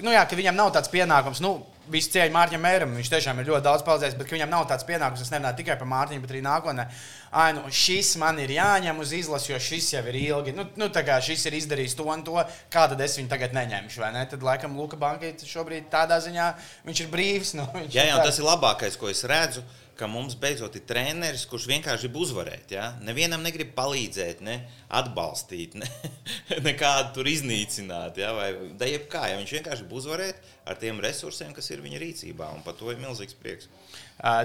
[0.03, 1.61] nu, jā, ka viņam nav tāds pienākums, nu,
[1.93, 5.23] visu cieņu Mārķim Mēram, viņš tiešām ir ļoti daudz palīdzējis, bet viņam nav tāds pienākums,
[5.25, 6.87] es nerunāju tikai par Mārtiņu, bet arī nākotnē.
[7.35, 10.57] Ai, nu, šis man ir jāņem uz izlasi, jo šis jau ir ilgi.
[10.57, 12.37] Nu, nu, tā kā šis ir izdarījis to un to,
[12.73, 14.27] kā tad es viņu tagad neņemšu, vai ne?
[14.31, 16.51] Tad, laikam, Luka Bankai šobrīd tādā ziņā
[16.87, 17.57] viņš ir brīvs.
[17.59, 19.65] Nu, jā, jā, tas ir labākais, ko es redzu.
[19.65, 22.75] Uh, ka mums beidzot ir treneris, kurš vienkārši grib uzvarēt.
[22.75, 22.91] Ja?
[23.05, 24.59] Nevienam negrib palīdzēt, ne
[24.95, 25.89] atbalstīt, ne
[26.69, 28.19] nekādu tur iznīcināt.
[28.19, 28.33] Ja?
[28.37, 32.49] Vai da jebkā, ja viņš vienkārši grib uzvarēt ar tiem resursiem, kas ir viņa rīcībā,
[32.57, 33.69] un par to ir milzīgs prieks.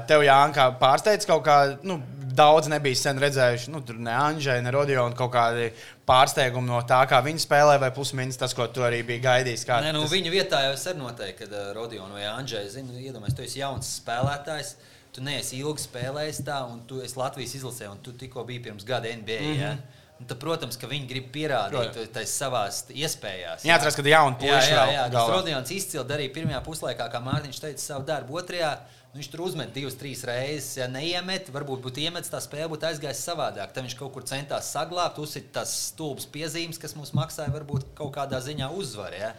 [0.09, 1.55] Tev, Jānis, pārsteidz kaut kā,
[1.87, 1.99] nu,
[2.35, 5.69] daudz nebija sen redzējuši, nu, tur ne Anģai, ne Rodionu kaut kādi
[6.09, 9.65] pārsteigumi no tā, kā viņi spēlē, vai pusmīnus tas, ko tu arī biji gaidījis.
[9.69, 10.13] Nē, nu, tas...
[10.17, 13.61] Viņa vietā jau es arī noteikti, kad uh, Rodionu vai Anģai, zinu, iedomājos, tu esi
[13.61, 14.73] jauns spēlētājs.
[14.75, 18.65] Uh, tu neesi ilgi spēlējis tā, un tu esi Latvijas izlasē, un tu tikko biji
[18.69, 19.39] pirms gada NBA.
[19.39, 19.61] Mm -hmm.
[19.61, 20.05] ja?
[20.19, 23.63] Un tad, protams, ka viņi grib pierādīt to savā iespējās.
[23.63, 27.59] Jā, atcerieties, ka jaunu puiši jā, jā, tas Rodions izcili darīja pirmajā puslaikā, kā Mārtiņš
[27.63, 28.35] teica, savu darbu.
[28.41, 28.73] Otrajā
[29.13, 30.75] viņš tur uzmet divas, trīs reizes.
[30.81, 33.71] Ja neiemet, varbūt būtu iemetis, tā spēle būtu aizgājusi savādāk.
[33.71, 38.11] Tad viņš kaut kur centās saglabāt, uzsīt tās stulbas piezīmes, kas mums maksāja varbūt kaut
[38.19, 39.23] kādā ziņā uzvaru.
[39.23, 39.31] Ja?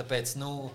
[0.00, 0.70] Tāpēc, nu,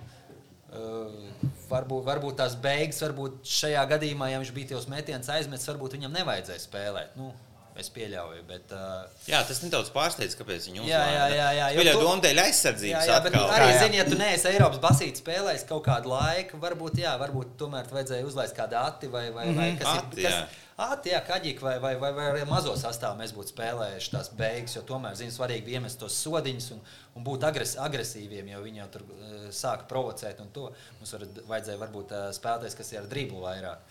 [1.69, 6.17] varbūt, varbūt tās beigas, varbūt šajā gadījumā, ja viņš bija tos metienus aizmetis, varbūt viņam
[6.19, 7.15] nevajadzēja spēlēt.
[7.19, 7.31] Nu,
[7.79, 8.73] Es pieļauju, bet.
[8.75, 10.97] Uh, jā, tas nedaudz pārsteidz, kāpēc viņi uzmanīja.
[10.99, 11.67] Jā, jā, jā.
[11.71, 12.01] jā jo tu...
[12.01, 12.91] doma dēļ aizsardzības.
[12.91, 13.53] Jā, jā bet atkal.
[13.55, 17.87] arī, zini, ja tu neesi Eiropas basīts spēlējis kaut kādu laiku, varbūt, jā, varbūt tomēr
[17.93, 19.61] vajadzēja uzlaist kādu ati vai, vai, mm -hmm.
[19.61, 20.27] vai kas ati, ir.
[20.27, 20.67] Kas, jā.
[20.79, 24.77] Ati, jā, kaģīgi vai, vai, vai, vai arī mazo sastāvā mēs būtu spēlējuši tās beigas,
[24.77, 26.79] jo tomēr, zini, svarīgi iemest tos sodiņus un,
[27.19, 29.03] un būt agres, agresīviem, jo viņi jau tur
[29.55, 30.69] sāka provocēt un to.
[31.01, 33.83] Mums var, vajadzēja varbūt spēlēties, kas ir ar driblu vairāk.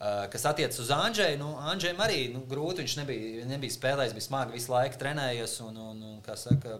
[0.00, 2.80] Uh, kas attiecas uz Andrzeju, nu, Andrzejam arī nu, grūti.
[2.80, 6.78] Viņš nebija, nebija spēlējis, bija smagi visu laiku trenējies un, un, un saka,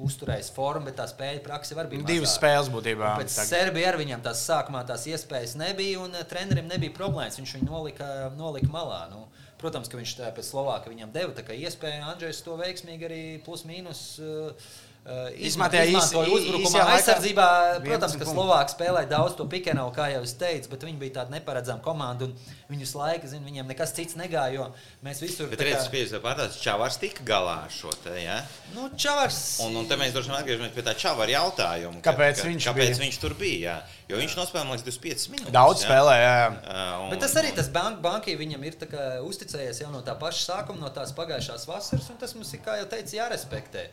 [0.00, 2.06] uzturējis formu, bet tā spēļu praksa var būt.
[2.08, 3.10] Divas spēles būtībā.
[3.20, 7.36] Pēc Serbijas ar viņam tās sākumā tās iespējas nebija, un uh, trenerim nebija problēmas.
[7.42, 8.08] Viņš viņu nolika,
[8.38, 9.02] nolika malā.
[9.12, 9.26] Nu,
[9.60, 12.06] protams, ka viņš pēc Slovākija viņam deva iespēju.
[12.08, 14.06] Andrzejs to veiksmīgi arī plus mīnus.
[14.16, 14.91] Uh, Uh,
[15.34, 15.98] izmantoja
[16.30, 17.46] uzbrukumā, aizsardzībā.
[17.82, 21.34] Protams, ka Slovākija spēlēja daudz to pikenu, kā jau es teicu, bet viņi bija tāda
[21.34, 22.28] neparedzama komanda.
[22.70, 24.68] Viņus laika, zin, viņiem nekas cits negāja.
[25.04, 25.82] Mēs visur tur bijām.
[25.90, 26.20] Kā...
[26.22, 28.14] Pārtās, Čavars tika galā ar šo te.
[28.22, 28.38] Ja?
[28.76, 29.40] Nu, Čavars.
[29.66, 31.98] Un, un te mēs droši vien atgriežamies pie tā Čavara jautājuma.
[32.06, 33.02] Kāpēc, ka, viņš, kāpēc bija?
[33.02, 33.60] viņš tur bija?
[33.66, 33.76] Jā?
[34.12, 35.52] Jo viņš nospēlēja līdz 25 minūtes.
[35.54, 36.30] Daudz spēlēja.
[36.30, 36.48] Jā.
[36.62, 38.76] Uh, un, bet tas arī tas bank, bankai viņam ir
[39.24, 42.76] uzticējies jau no tā paša sākuma, no tās pagājušās vasaras, un tas mums ir, kā
[42.80, 43.86] jau teicu, jārespektē.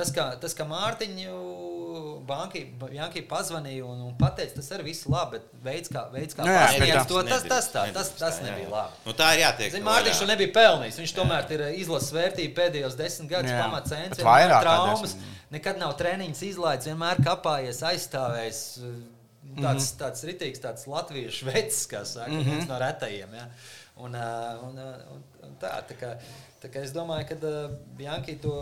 [0.00, 1.38] Tas, ka, tas, ka Mārtiņu
[2.24, 7.08] Bankai pazvanīja un, un pateica, tas arī viss labi, bet veids, kā, veids, kā pasniedz
[7.10, 9.02] to, tas, tas, tā, tas, tas nebija labi.
[9.04, 9.74] Nu, tā ir jātiek.
[9.74, 11.00] Zin, Mārtiņš to nebija pelnījis.
[11.02, 14.24] Viņš tomēr ir izlases vērtība pēdējos desmit gadus pamatcensties.
[14.24, 15.16] Traumas,
[15.52, 18.62] nekad nav treniņus izlaidis, vienmēr kapājies, aizstāvējis.
[19.50, 19.96] Tāds, mm -hmm.
[19.98, 22.50] tāds ritīgs, tāds latviešu vecs, kā saka, mm -hmm.
[22.54, 23.34] viens no retajiem.
[23.34, 23.48] Ja?
[23.96, 26.14] Un, un, un, un tā, tā kā,
[26.60, 28.52] Es domāju, ka uh, Bianchi to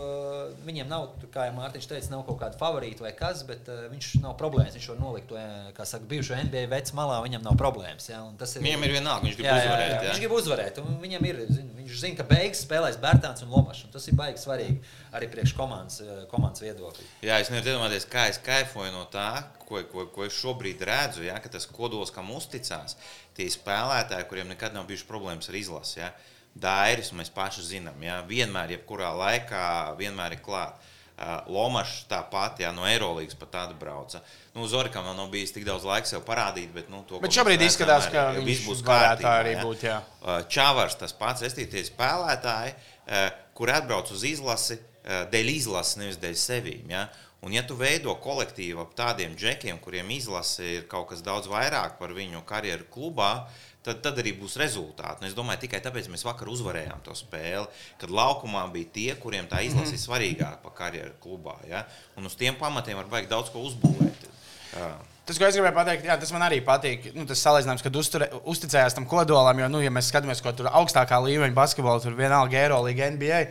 [0.63, 4.21] viņiem nav, kā jau Mārtiņš teica, nav kaut kāda favorīta vai kas, bet uh, viņš
[4.23, 4.77] nav problēmas.
[4.77, 5.41] Viņš var nolikt to,
[5.75, 8.07] kā saka, bijušo NBA vecu malā, viņam nav problēmas.
[8.07, 8.21] Ja?
[8.23, 9.83] Ir, viņam ir vienalga, viņš grib jā, uzvarēt.
[9.83, 10.13] Jā, jā, jā.
[10.13, 13.83] Viņš grib uzvarēt, un viņam ir, zin, viņš zina, ka beigas spēlēs Bērtāns un Lomašs.
[13.89, 14.79] Un tas ir baigi svarīgi
[15.19, 15.99] arī priekš komandas,
[16.31, 17.11] komandas viedokļa.
[17.27, 19.27] Jā, es nevaru iedomāties, kā es kaifoju no tā,
[19.67, 21.35] ko, ko, ko es šobrīd redzu, ja?
[21.43, 22.95] ka tas kodols, kam uzticās,
[23.35, 25.99] tie spēlētāji, kuriem nekad nav bijušas problēmas ar izlasi.
[25.99, 26.13] Ja?
[26.61, 29.65] Dairis, mēs paši zinām, ja, vienmēr, jebkurā laikā,
[29.99, 30.95] vienmēr ir klāts.
[31.19, 34.21] Uh, Lomačs tāpat, ja no Eirolandes pat atbrauca.
[34.55, 37.59] Nu, Zorikam vēl nav bijis tik daudz laika sev parādīt, bet, nu, to, bet šobrīd
[37.65, 39.33] izskatās, ka viņš būs kārtībā.
[39.41, 39.97] Arī būt, jā.
[40.23, 46.37] Uh, Čavars, tas pats estīties spēlētāji, uh, kur atbrauc uz izlasi dēļ izlases, nevis dēļ
[46.37, 46.91] sevīm.
[46.91, 47.07] Ja?
[47.45, 51.95] Un, ja tu veido kolektīvu ap tādiem džekiem, kuriem izlase ir kaut kas daudz vairāk
[52.01, 53.47] par viņu karjeru klubā,
[53.89, 55.23] tad, tad arī būs rezultāti.
[55.23, 57.67] Un es domāju, tikai tāpēc mēs vakar uzvarējām to spēli,
[58.01, 61.57] kad laukumā bija tie, kuriem tā izlase ir svarīgāka par karjeru klubā.
[61.69, 61.85] Ja?
[62.17, 64.29] Un uz tiem pamatiem var vajag daudz ko uzbūvēt.
[64.75, 64.91] Jā.
[65.29, 67.11] Tas, ko es gribēju pateikt, jā, tas man arī patīk.
[67.13, 70.71] Nu, tas salīdzinājums, kad uzture, uzticējās tam kodolam, jo, nu, ja mēs skatāmies, ko tur
[70.71, 73.43] augstākā līmeņa basketbolā, tur vienalga Eirolandā, NBA.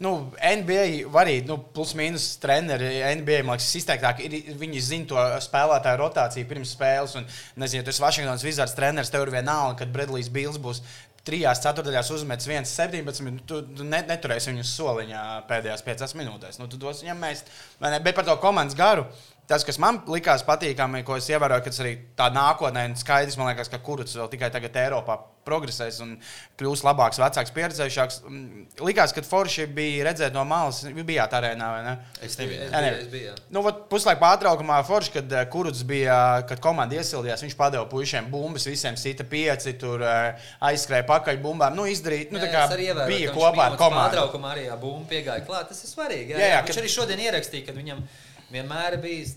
[0.00, 0.84] Nu, NBA
[1.20, 6.72] arī, nu, plus mīnus treneri, NBA liekas, izteiktāk, ir, viņi zina to spēlētāju rotāciju pirms
[6.72, 7.18] spēles.
[7.20, 7.28] Un,
[7.60, 10.80] nezinu, ja tu esi Vašingtonas Wizards treneris, tev ir vienalga, kad Bredlijs Bils būs
[11.28, 13.26] trijās ceturdaļās uzmetis 1,17.
[13.28, 16.60] Nu, tu, tu neturēsi viņu soliņā pēdējās piecās minūtēs.
[16.62, 17.52] Nu, tu dos viņam mēst.
[17.80, 19.04] Bet par to komandas garu
[19.50, 23.34] Tas, kas man likās patīkami, ko es ievēroju, ka tas arī tā nākotnē ir skaidrs,
[23.40, 25.18] liekas, ka kurus vēl tikai tagad Eiropā
[25.50, 26.12] progresēs un
[26.60, 28.20] kļūs labāks, vecāks, pieredzējušāks.
[28.28, 31.94] Mm, likās, ka forši bija redzēt no malas, bijāt arēnā vai ne?
[32.22, 32.68] Es nebiju.
[32.68, 33.34] Es biju, es biju.
[33.56, 38.68] Nu, puslaika pārtraukumā forši, kad eh, kurus bija, kad komanda iesildījās, viņš padeva puišiem bumbas,
[38.70, 41.74] visiem sita pieci, tur eh, aizskrēja pakaļ bumbām.
[41.74, 44.04] Nu, izdarīt, nu, tā kā ievēru, bija kopā ar komandu.
[44.12, 46.36] Pārtraukumā arī bumba piegāja klāt, tas ir svarīgi.
[46.36, 46.84] Jā, jā, jā, viņš kad...
[46.84, 49.36] arī šodien ierakstīja, kad viņam viņa vienmēr bijis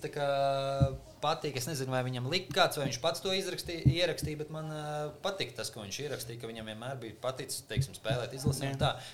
[1.24, 1.58] patīk.
[1.60, 5.54] Es nezinu, vai viņam lika kāds, vai viņš pats to ierakstīja, bet man uh, patīk
[5.58, 8.74] tas, ko viņš ierakstīja, viņam vienmēr bija paticis teiksim, spēlēt izlasē.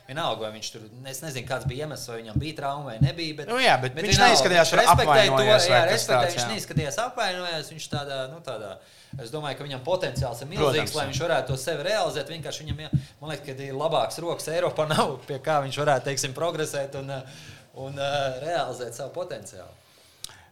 [0.10, 3.42] Vienalga, vai viņš tur, es nezinu, kāds bija iemesls, vai viņam bija trauma vai nebija.
[3.42, 5.68] Bet, nu, jā, bet, bet viņš vienalga, neizskatījās apvainojās.
[5.68, 7.76] To, jā, respektēju, viņš neizskatījās apvainojās.
[7.76, 8.80] Viņš tādā, nu, tādā,
[9.18, 10.98] Es domāju, ka viņam potenciāls ir milzīgs, Protams.
[11.00, 12.30] lai viņš varētu to sevi realizēt.
[12.30, 16.06] Vienkārši viņam, jā, man liekas, ka ir labāks rokas Eiropā, nav pie kā viņš varētu,
[16.12, 17.10] teiksim, progresēt un,
[17.88, 19.79] un uh, realizēt savu potenciālu.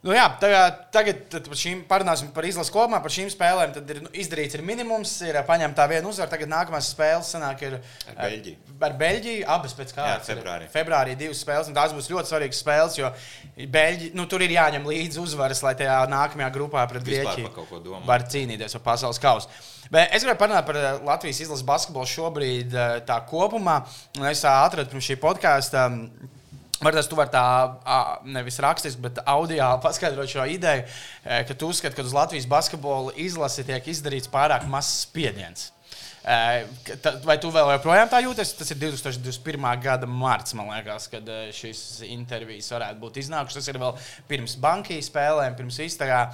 [0.08, 3.74] Nu, jā, tagad, tagad par šīm parunāsim par izlases kopumā, par šīm spēlēm.
[3.76, 6.32] Tad ir nu, izdarīts ir minimums, ir paņemta tā viena uzvara.
[6.32, 7.76] Tagad nākamās spēles sanāk ir
[8.14, 8.78] ar Beļģiju.
[8.88, 10.30] Ar Beļģiju abas pēc kārtas.
[10.32, 10.70] Februārī.
[10.72, 13.12] Februārī divas spēles, un tās būs ļoti svarīgas spēles, jo
[13.76, 18.80] Beļģi, nu, tur ir jāņem līdzi uzvaras, lai tajā nākamajā grupā pret Grieķiju var cīnīties
[18.80, 19.52] par pasaules kausu.
[19.92, 23.82] Bet es gribēju parunāt par Latvijas izlases basketbolu šobrīd tā kopumā.
[24.32, 25.88] Es atradu pirms šī podkāsta
[26.78, 27.46] Varbūt tu vari tā
[28.30, 30.84] nevis rakstiski, bet audio paskaidrot šo ideju,
[31.24, 35.72] e, ka tu uzskati, ka uz Latvijas basketbola izlasi tiek izdarīts pārāk mazs spiediens.
[36.22, 36.68] E,
[37.26, 38.54] vai tu vēl joprojām tā jūties?
[38.60, 39.68] Tas ir 2021.
[39.82, 43.58] gada marts, man liekas, kad e, šīs intervijas varētu būt iznākušas.
[43.58, 43.98] Tas ir vēl
[44.30, 46.28] pirms bankijas spēlēm, pirms iztagā.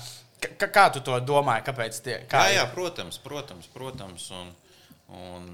[0.43, 1.69] Kā, kā tu to domāji?
[1.69, 2.03] Kāpēc?
[2.03, 3.71] Tie, kā jā, jā, protams, protams.
[3.71, 4.49] protams un,
[5.23, 5.51] un,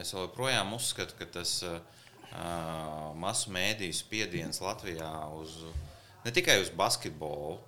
[0.00, 1.58] es joprojām uzskatu, ka tas.
[2.32, 5.58] Uh, masu mēdīju spiediens Latvijā uz,
[6.24, 7.58] ne tikai uz basketbolu,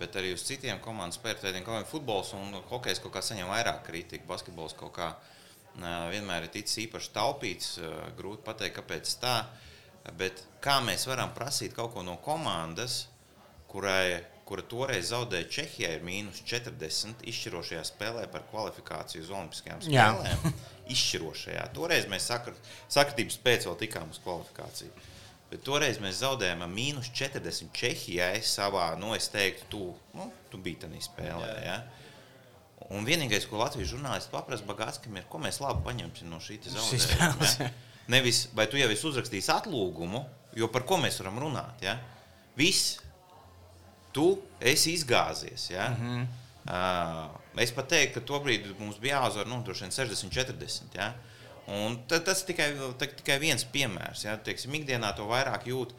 [0.00, 1.64] bet arī uz citiem komandas spēlētājiem.
[1.66, 5.12] Kaut kā futbols un hokejs kaut kā saņem vairāk kritiku, basketbols kaut kā
[6.10, 7.68] vienmēr ir ticis īpaši taupīts.
[8.18, 9.36] Grūti pateikt, kāpēc tā.
[10.18, 13.04] Bet kā mēs varam prasīt kaut ko no komandas,
[13.70, 20.54] kurai kura toreiz zaudēja Čehijai, ir mīnus 40 izšķirošajā spēlē par kvalifikāciju uz Olimpiskajām spēlēm.
[20.94, 21.64] izšķirošajā.
[21.76, 24.92] Toreiz mēs sakrat, sakritības pēc vēl tikām uz kvalifikāciju.
[25.52, 29.82] Bet toreiz mēs zaudējām mīnus 40 Čehijai savā, nu, es teiktu, tu,
[30.18, 31.50] nu, tu biji tajā spēlē.
[31.64, 31.78] Ja?
[32.92, 37.52] Un vienīgais, ko Latvijas žurnālisti paprasa Bagātskam, ir, ko mēs labi paņemsim no šīs zaudējuma.
[37.60, 37.70] Ja?
[38.12, 40.20] Nevis, vai tu jau esi uzrakstījis atlūgumu,
[40.58, 41.86] jo par ko mēs varam runāt.
[41.86, 41.96] Ja?
[42.58, 42.98] Viss,
[44.14, 44.28] tu
[44.60, 45.70] esi izgāzies.
[45.70, 45.88] Ja?
[45.90, 46.26] Mm -hmm.
[46.70, 50.96] uh, Es pat teiktu, ka tobrīd mums bija jāuzvar nu, 60, 40.
[50.98, 51.12] Ja?
[51.70, 54.24] Un tas ir tikai, tikai viens piemērs.
[54.24, 54.36] Ja?
[54.36, 55.94] Teiksim, ikdienā to vairāk jūt.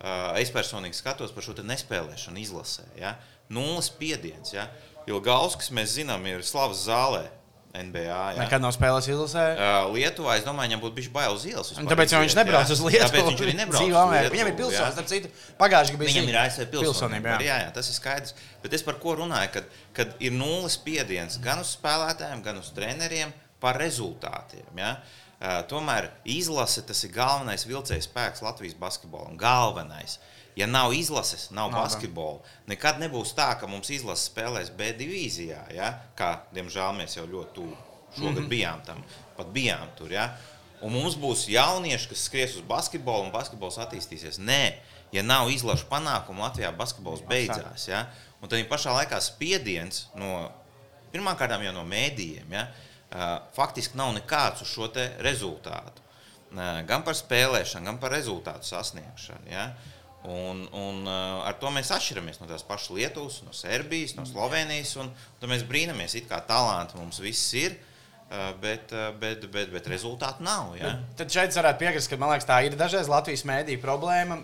[0.00, 2.86] Uh, es personīgi skatos par šo nespēlēšanu, izlasē.
[2.96, 3.16] Ja?
[3.48, 4.54] Nulles spiediens.
[4.54, 4.68] Ja?
[5.06, 7.26] Jo Gauskas, mēs zinām, ir slavas zālē.
[7.70, 8.02] NBA.
[8.34, 8.38] Jā.
[8.40, 9.44] Nekad nav spēlējis izlasē.
[9.54, 11.70] Uh, Lietuvā, es domāju, viņam būtu bijis bail uz ielas.
[11.76, 13.04] Tāpēc viņš nebrauc uz Lietuvu.
[13.04, 14.32] Tāpēc viņš arī nebrauc uz Lietuvu.
[14.34, 15.30] Viņam ir pilsonība, starp citu,
[15.60, 16.14] pagājušajā gadā bija.
[16.16, 17.30] Viņam ir ASV pilsonība.
[17.30, 17.38] Jā.
[17.46, 18.34] jā, jā, tas ir skaidrs.
[18.64, 22.72] Bet es par ko runāju, kad, kad ir nulles spiediens gan uz spēlētājiem, gan uz
[22.74, 23.30] treneriem
[23.62, 24.66] par rezultātiem.
[24.74, 24.96] Ja?
[25.40, 29.38] Uh, tomēr izlase tas ir galvenais vilcējs spēks Latvijas basketbolam.
[29.40, 30.18] Galvenais.
[30.60, 32.42] Ja nav izlases, nav, nav basketbola.
[32.68, 35.92] Nekad nebūs tā, ka mums izlase spēlēs B divīzijā, ja?
[36.18, 37.76] kā diemžēl mēs jau ļoti tuvu
[38.16, 38.48] šogad mm -hmm.
[38.48, 39.04] bijām tam.
[39.36, 40.12] Pat bijām tur.
[40.12, 40.36] Ja?
[40.82, 44.38] Un mums būs jaunieši, kas skries uz basketbolu, un basketbols attīstīsies.
[44.38, 44.74] Nē,
[45.12, 47.88] ja nav izlašu panākumu, Latvijā basketbols beidzās.
[47.88, 48.06] Ja?
[48.42, 50.50] Un tad pašā laikā spiediens no
[51.12, 52.52] pirmkārt jau no mēdījiem.
[52.52, 52.66] Ja?
[53.56, 56.02] Faktiski nav nekāds uz šo rezultātu.
[56.86, 59.50] Gan par spēlēšanu, gan par rezultātu sasniegšanu.
[59.50, 59.64] Ja?
[59.64, 64.26] Uh, Un, un uh, ar to mēs atšķiramies no tās pašas Lietuvas, no Serbijas, no
[64.28, 64.92] Slovenijas.
[65.00, 65.08] Un,
[65.40, 67.78] un mēs brīnamies, kā talanti mums viss ir.
[68.30, 70.76] Uh, bet, uh, bet, bet, bet rezultātu nav.
[70.78, 70.92] Ja?
[71.18, 74.36] Tad šeit varētu piekrist, ka liekas, tā ir dažreiz Latvijas mēdīņu problēma.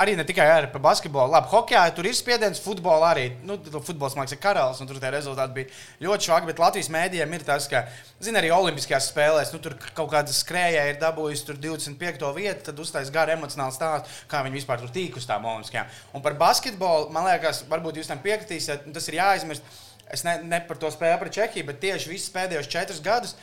[0.00, 1.32] Arī ne tikai ar basketbolu.
[1.34, 3.24] Labi, hokeja tur ir spiediens, futbolā arī.
[3.44, 6.48] Nu, futbols, liekas, ir karalis, un tur tie rezultāti bija ļoti švaki.
[6.48, 7.84] Bet Latvijas mēdījiem ir tas, ka,
[8.22, 12.28] zina, arī Olimpiskajās spēlēs, nu, tur kaut kāda skrējēja ir dabūjusi 25.
[12.38, 15.90] vietu, tad uztais garu emocionālu stāstu, kā viņi vispār tur tīk uz tām Olimpiskajām.
[16.16, 19.80] Un par basketbolu, man liekas, varbūt jūs tam piekritīsiet, tas ir jāaizmirst.
[20.12, 23.36] Es ne, ne par to spēju pret Čehiju, bet tieši visus pēdējos četrus gadus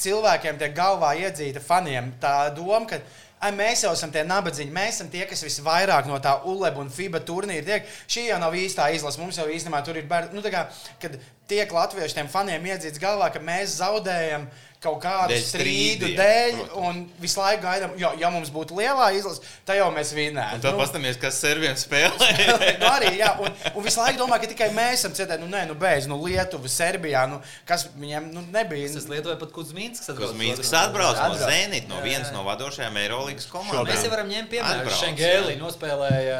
[0.00, 3.00] cilvēkiem tiek galvā iedzīta faniem tā doma, ka
[3.36, 6.88] Ai, mēs jau esam tie nabadzīgi, mēs esam tie, kas visvairāk no tā ULEB un
[6.92, 7.90] FIBA turnīra tiek.
[8.08, 9.20] Šī jau nav īstā izlase.
[9.20, 10.38] Mums jau īstenībā tur ir bērni.
[10.38, 10.64] Nu, kā,
[11.02, 11.18] kad
[11.50, 16.76] tiek latviešu faniem iedzīts galvā, ka mēs zaudējam uh, kaut kādu dēļ strīdu dēļ, protams.
[16.86, 20.62] un visu laiku gaidām, jo, ja mums būtu lielā izlase, tad jau mēs vinētu.
[20.64, 22.30] Tad nu, paskatāmies, kas serviem spēlē.
[22.80, 25.64] nu, arī, jā, un, un visu laiku domā, ka tikai mēs esam cietēji, nu, nē,
[25.70, 28.88] nu, beidz, nu, Lietuva, Serbijā, nu, kas viņiem, nu, nebija.
[28.96, 30.32] Es Lietuvoju pat Kuzmīnskas atbrauc.
[30.32, 33.88] Kuzmīnskas atbrauc no Zenit, no vienas no vadošajām Eirolandes komandām.
[33.90, 34.94] Mēs jau varam ņemt piemēru.
[35.00, 36.38] Šengēlī nospēlēja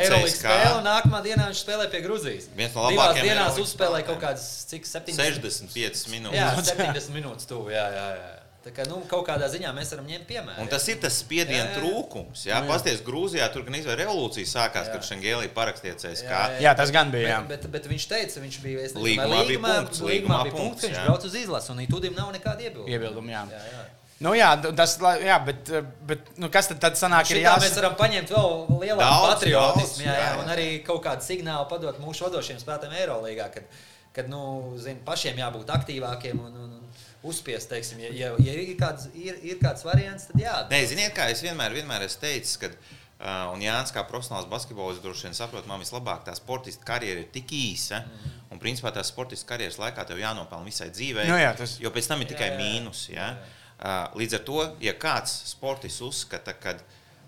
[0.00, 2.48] Eirolandes spēli, un nākamā dienā viņš spēlē pie Gruzijas.
[2.56, 3.28] Viens no labākajiem.
[3.28, 5.42] Divās dienās uzspēlēja kaut kādas, cik 70?
[5.42, 6.38] 65 minūtes.
[6.38, 8.30] Jā, 70 minūtes tuvu, jā, jā, jā.
[8.62, 10.62] Tā kā, nu, kaut kādā ziņā mēs varam ņemt piemēru.
[10.62, 12.44] Un tas ir tas spiediena trūkums.
[12.46, 12.68] Jā, jā.
[12.68, 14.92] pasties, Grūzijā tur gan izvēle revolūcija sākās, jā.
[14.94, 16.28] kad Šengēlī parakstīja CSK.
[16.28, 16.60] Jā, jā.
[16.68, 17.40] jā, tas gan bija.
[17.48, 20.86] Bet, bet, bet viņš teica, viņš bija līgumā, līgumā, bija punkts, līgumā, līgumā bija punkts,
[20.86, 22.92] viņš brauc uz izlasi, un Itūdim nav nekāda iebilduma.
[22.94, 23.42] Iebildumi, jā.
[23.50, 23.82] jā, jā.
[24.22, 25.70] Nu, jā, tas, jā, bet,
[26.06, 27.32] bet nu, kas tad, tad sanāk?
[27.34, 27.64] Ir jās...
[27.64, 28.52] Mēs varam paņemt vēl
[28.84, 33.82] lielāku patriotismu, jā, jā, un arī kaut kādu signālu padot mūsu vadošiem spēlētājiem Eirolandā, kad,
[34.14, 34.44] kad nu,
[34.78, 36.81] zin, pašiem jābūt aktīvākiem un, un, un
[37.22, 40.54] uzspiest, teiksim, ja, ja, ja ir, kāds, ir, ir kāds variants, tad jā.
[40.70, 45.04] Nē, ziniet, kā es vienmēr, vienmēr esmu teicis, ka, uh, un Jānis kā profesionāls basketbolists
[45.04, 48.40] droši vien saprot, man vislabāk tā sportista karjera ir tik īsa, mm -hmm.
[48.54, 51.78] un principā tās sportista karjeras laikā tev jānopelna visai dzīvei, no, nu jā, tas...
[51.80, 52.58] jo pēc tam ir tikai jā, jā.
[52.58, 53.08] mīnus.
[53.08, 53.14] Jā?
[53.14, 53.60] Jā, jā.
[53.82, 56.76] Uh, līdz ar to, ja kāds sportists uzskata, ka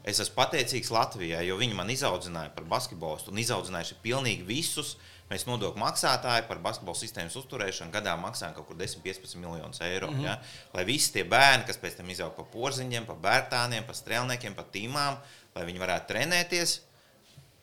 [0.04, 5.13] es esmu pateicīgs Latvijai, jo viņi man izaudzināja par basketbolistu un izaudzinājuši pilnīgi visus, uh,
[5.30, 10.10] Mēs nodokļu maksātāji par basketbola sistēmas uzturēšanu gadā maksājam kaut kur 10-15 miljonus eiro.
[10.10, 10.24] Mm -hmm.
[10.24, 10.38] ja?
[10.74, 14.66] Lai visi tie bērni, kas pēc tam izaug pa porziņiem, pa bērtāniem, pa strēlniekiem, pa
[14.74, 15.16] tīmām,
[15.54, 16.80] lai viņi varētu trenēties,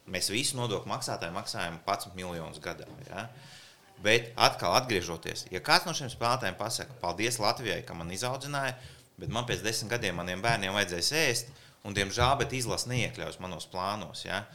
[0.08, 2.88] mēs visi nodokļu maksātāji maksājam 11 miljonus gadā.
[3.10, 3.28] Ja?
[4.02, 8.74] Bet atkal atgriežoties, ja kāds no šiem spēlētājiem pasakā, paldies Latvijai, ka man izaudzināja,
[9.22, 11.54] bet man pēc desmit gadiem maniem bērniem vajadzēs ēst,
[11.86, 14.26] un diemžēl, bet izlase neiekļaus manos plānos.
[14.26, 14.46] Ja?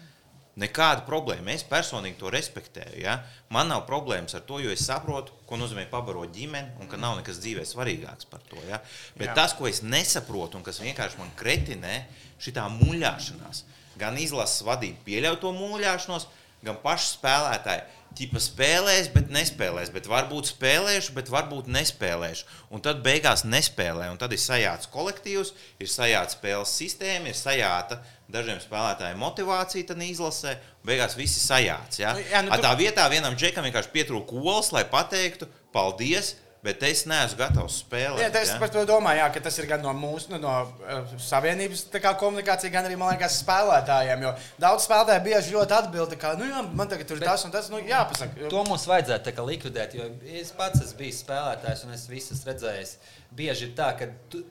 [0.57, 1.53] Nekāda problēma.
[1.53, 3.03] Es personīgi to respektēju.
[3.03, 3.19] Ja?
[3.53, 7.19] Man nav problēmas ar to, jo es saprotu, ko nozīmē pabarot ģimeni un ka nav
[7.19, 8.57] nekas dzīvē svarīgāks par to.
[8.69, 8.81] Ja?
[9.19, 9.35] Bet Jā.
[9.43, 11.99] tas, ko es nesaprotu un kas vienkārši man kretinē,
[12.41, 13.63] šī muļāšanās.
[14.01, 16.27] Gan izlases vadība pieļauj to muļāšanos,
[16.67, 19.91] gan paši spēlētāji ķipa spēlēs, bet nespēlēs.
[19.95, 22.47] Bet varbūt spēlēšu, bet varbūt nespēlēšu.
[22.73, 24.09] Un tad beigās nespēlē.
[24.13, 25.53] Un tad ir sajāts kolektīvs,
[25.83, 28.01] ir sajāta spēles sistēma, ir sajāta
[28.33, 30.57] dažiem spēlētājiem motivācija tad izlasē.
[30.87, 32.01] Beigās viss ir sajāts.
[32.03, 32.17] Ja?
[32.33, 32.55] Jā, nu.
[32.63, 36.35] Tā vietā vienam džekam vienkārši pietrūka olas, lai pateiktu paldies
[36.67, 38.25] Bet es neesmu gatavs spēlēt.
[38.25, 38.59] Jā, es ja?
[38.63, 41.85] par to domāju, jā, ka tas ir gan no mūsu, nu, no uh, savienības
[42.19, 44.25] komunikācijas, gan arī liekas, spēlētājiem.
[44.27, 47.55] Jo daudz spēlētāju bieži ļoti atbild, ka, nu, jā, man tagad tur ir tas un
[47.55, 48.51] tas, nu, jāpasaka.
[48.51, 52.97] To mums vajadzētu likvidēt, jo es pats esmu bijis spēlētājs un es visus redzējis.
[53.37, 54.43] Bieži ir tā, ka tu,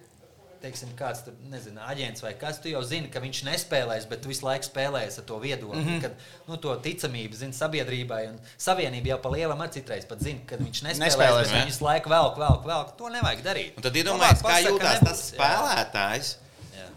[0.65, 4.31] teiksim, kāds tur, nezinu, aģents vai kas, tu jau zini, ka viņš nespēlēs, bet tu
[4.31, 6.01] visu laiku spēlēsi ar to viedokli, mm -hmm.
[6.01, 8.21] kad nu, to ticamību zini sabiedrībai.
[8.31, 11.81] Un savienība jau pa lielam ar citreiz pat zina, ka viņš nespēlēs, nespēlēs bet viņš
[11.89, 12.95] laiku velk, velk, velk.
[12.97, 13.77] To nevajag darīt.
[13.77, 16.31] Un tad iedomājieties, kā jūtas tas spēlētājs.
[16.77, 16.87] Jā.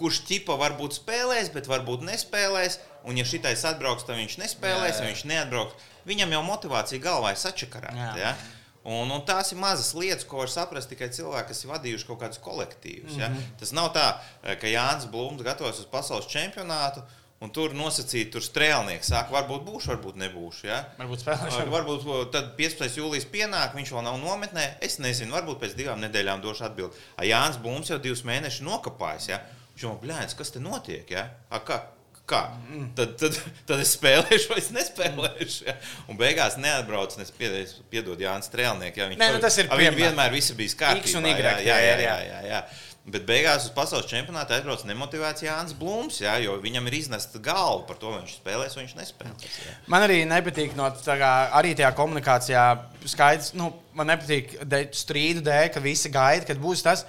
[0.00, 2.80] Kurš ķipa varbūt spēlēs, bet varbūt nespēlēs.
[3.04, 5.12] Un, ja šitais atbrauks, tad viņš nespēlēs, jā, jā.
[5.12, 5.88] viņš neatbrauks.
[6.08, 8.16] Viņam jau motivācija galvā ir sačakarēta.
[8.20, 8.34] Ja?
[8.80, 12.22] Un, un tās ir mazas lietas, ko var saprast tikai cilvēki, kas ir vadījuši kaut
[12.22, 13.18] kādus kolektīvus.
[13.18, 13.28] Ja?
[13.28, 13.58] Mm -hmm.
[13.60, 14.06] Tas nav tā,
[14.42, 17.02] eh, ka Jānis Blūms gatavojas uz pasaules čempionātu.
[17.40, 20.66] Un tur nosacīt, tur strēlnieks saka, varbūt būšu, varbūt nebūšu.
[20.66, 20.84] Ja?
[20.98, 21.70] Varbūt spēlēšu.
[21.72, 22.96] Varbūt tad 15.
[22.96, 24.76] jūlijas pienāk, viņš vēl nav nometnē.
[24.80, 26.96] Es nezinu, varbūt pēc divām nedēļām došu atbildi.
[27.30, 29.28] Jānis Blūms jau divus mēnešus nokāpājis.
[29.28, 29.40] Ja?
[29.72, 31.10] Viņš jau blēņas, kas te notiek?
[31.10, 31.30] Ja?
[31.48, 31.80] A, kā,
[32.30, 32.42] kā?
[32.70, 32.90] Mm.
[32.98, 33.38] Tad, tad,
[33.68, 35.64] tad es spēlēšu, vai es nespēlēšu.
[35.68, 35.74] Ja?
[36.10, 39.00] Un beigās neatbraucu, es piedodu piedod Jānis Strēlnieks.
[39.00, 39.08] Ja?
[39.10, 41.24] Viņš Nē, nu, tas ir viņam vienmēr viss bijis kārtībā.
[41.26, 41.66] Y.
[41.66, 41.98] Jā, jā, jā.
[42.06, 42.62] jā, jā, jā.
[43.10, 47.86] Bet beigās uz pasaules čempionāta aizbrauc nemotivēts Jānis Blūms, jā, jo viņam ir iznesta galva
[47.88, 49.56] par to, vai viņš spēlēs vai viņš nespēlēs.
[49.64, 49.72] Jā.
[49.90, 52.66] Man arī nepatīk no tā, kā, arī tajā komunikācijā
[53.08, 54.52] skaidrs, nu, man nepatīk
[55.00, 57.06] strīdu dēļ, ka visi gaida, kad būs tas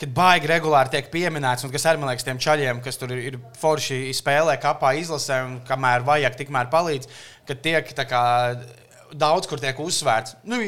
[0.00, 3.38] kad baigi regulāri tiek pieminēts, un kas arī man liekas, tiem čaļiem, kas tur ir
[3.60, 7.08] forši spēlē, kapā izlasē, un kamēr vajag, tikmēr palīdz,
[7.48, 8.24] ka tiek kā,
[9.16, 10.34] daudz kur tiek uzsvērts.
[10.50, 10.58] Nu,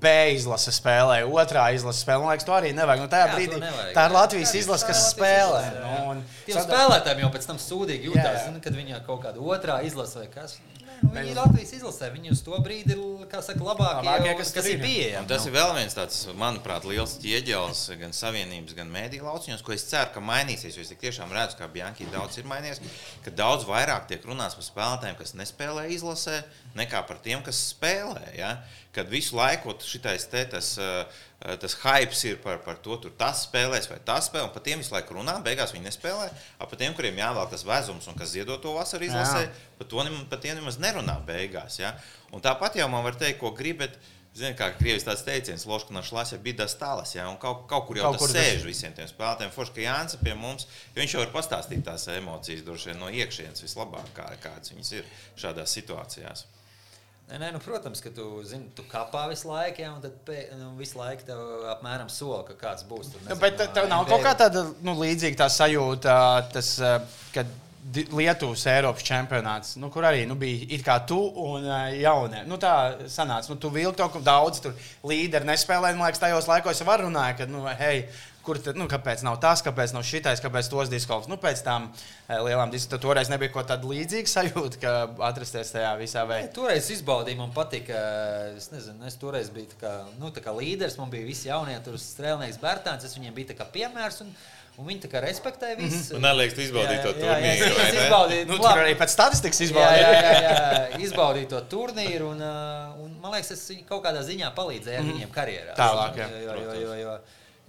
[0.00, 2.24] B izlase spēlē, otrā izlase spēlē.
[2.24, 3.02] Man liekas, to arī nevajag.
[3.04, 3.92] Nu, tajā Jā, brīdī nevajag.
[3.96, 5.60] tā ir Latvijas jā, izlase, kas spēlē.
[5.60, 5.82] izlase.
[5.84, 8.12] Nu, un Tiem sada- spēlētājiem jau pēc tam sūdīgi
[8.46, 10.56] zini, kad viņi kaut kāda otrā izlase vai kas.
[11.00, 14.52] Nu, viņi ir Latvijas izlasē, viņi uz to brīdi ir, kā saka, labākie, Labākie, kas
[14.56, 15.22] kas ir pieejami.
[15.22, 15.50] Un tas nu.
[15.50, 20.12] ir vēl viens tāds, manuprāt, liels ķieģelis gan savienības, gan mēdīņu lauciņos, ko es ceru,
[20.14, 20.76] ka mainīsies.
[20.76, 22.82] Jo es tik tiešām redzu, ka Banka daudz ir mainījies,
[23.24, 26.42] ka daudz vairāk tiek runāts par spēlētājiem, kas nespēlē izlasē,
[26.76, 28.34] nekā par tiem, kas spēlē.
[28.36, 28.58] Ja?
[28.94, 31.04] Kad visu laiku šitais te, tas, uh,
[31.40, 34.82] tas hypes ir par, par to, tur tas spēlēs vai tas spēlē, un par tiem
[34.82, 36.28] visu laiku runā, beigās viņi nespēlē.
[36.60, 39.46] Par tiem, kuriem jāvēl tas vezums un kas ziedo to vasaru izlasē,
[39.78, 41.78] par, to, par tiem nemaz nerunā beigās.
[41.80, 41.94] Ja?
[42.32, 43.96] Un tāpat jau man var teikt, ko gribat.
[44.30, 47.24] Ziniet, kā krievis tāds teiciens, Loška no šlāsa bija tas tālāk, ja?
[47.26, 49.50] un kaut, kaut kur jau Kaut tas tas- sēž visiem tiem spēlētājiem.
[49.50, 53.64] Forši, ka Jānis pie mums, viņš jau var pastāstīt tās emocijas, droši vien no iekšienes
[53.64, 56.44] vislabāk, kā, kādas viņas ir šādās situācijās.
[57.30, 60.38] Nē, nē, nu, protams, ka tu, zini, tu kapā visu laiku, ja, un tad pē,
[60.58, 61.38] nu, visu laiku tev
[61.76, 63.12] apmēram sola, ka kāds būs.
[63.12, 66.16] Tur, Nu, bet te- tev nav kaut kā tāda nu, līdzīga tā sajūta,
[66.52, 66.98] tas, eh,
[67.36, 67.46] kad
[67.90, 72.42] Lietuvas Eiropas čempionāts, nu, kur arī nu, bija it kā tu un uh, jaunie.
[72.46, 75.96] Nu, tā sanāca, nu, tu vilki to, ka daudz tur līderi nespēlēja.
[75.96, 78.04] Man liekas, tajos laikos jau var runāt, ka, nu, hei,
[78.44, 81.28] kur tad, nu, kāpēc nav tas, kāpēc nav šitais, kāpēc tos diskovs.
[81.30, 84.94] Nu, pēc tam eh, lielām diskusijām toreiz nebija kaut kāda līdzīga sajūta, ka
[85.30, 86.52] atrasties tajā visā veidā.
[86.56, 87.98] Toreiz izbaudīju, man patika.
[88.56, 90.98] Es nezinu, es toreiz biju tā kā, nu, tā kā līderis.
[91.00, 93.04] Man bija visi jaunie, tur strēlnieks Bērtāns.
[93.06, 94.22] Es viņiem biju tā kā piemērs.
[94.24, 94.32] Un,
[94.80, 96.16] un viņi tā kā respektēja visu.
[96.16, 98.04] Un neliekas, tu izbaudīji to Jā, jā, jā, turnīru, ne?
[98.06, 100.06] izbaudīju, Nu, nu, tur arī pēc statistikas Jā, izbaudīja.
[100.08, 101.02] jā, jā, jā.
[101.08, 105.12] izbaudīju to turnīru, un, uh, un man liekas, es kaut kādā ziņā palīdzēju mm.
[105.12, 105.76] viņiem karjerā.
[105.76, 106.30] Tālāk, jā.
[106.46, 107.16] jo, jo, jo, jo,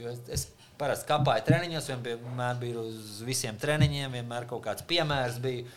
[0.05, 0.47] jo es
[0.81, 5.69] parasti kāpāju treniņos, vienmēr biju uz visiem treniņiem, vienmēr kaut kāds piemērs bija.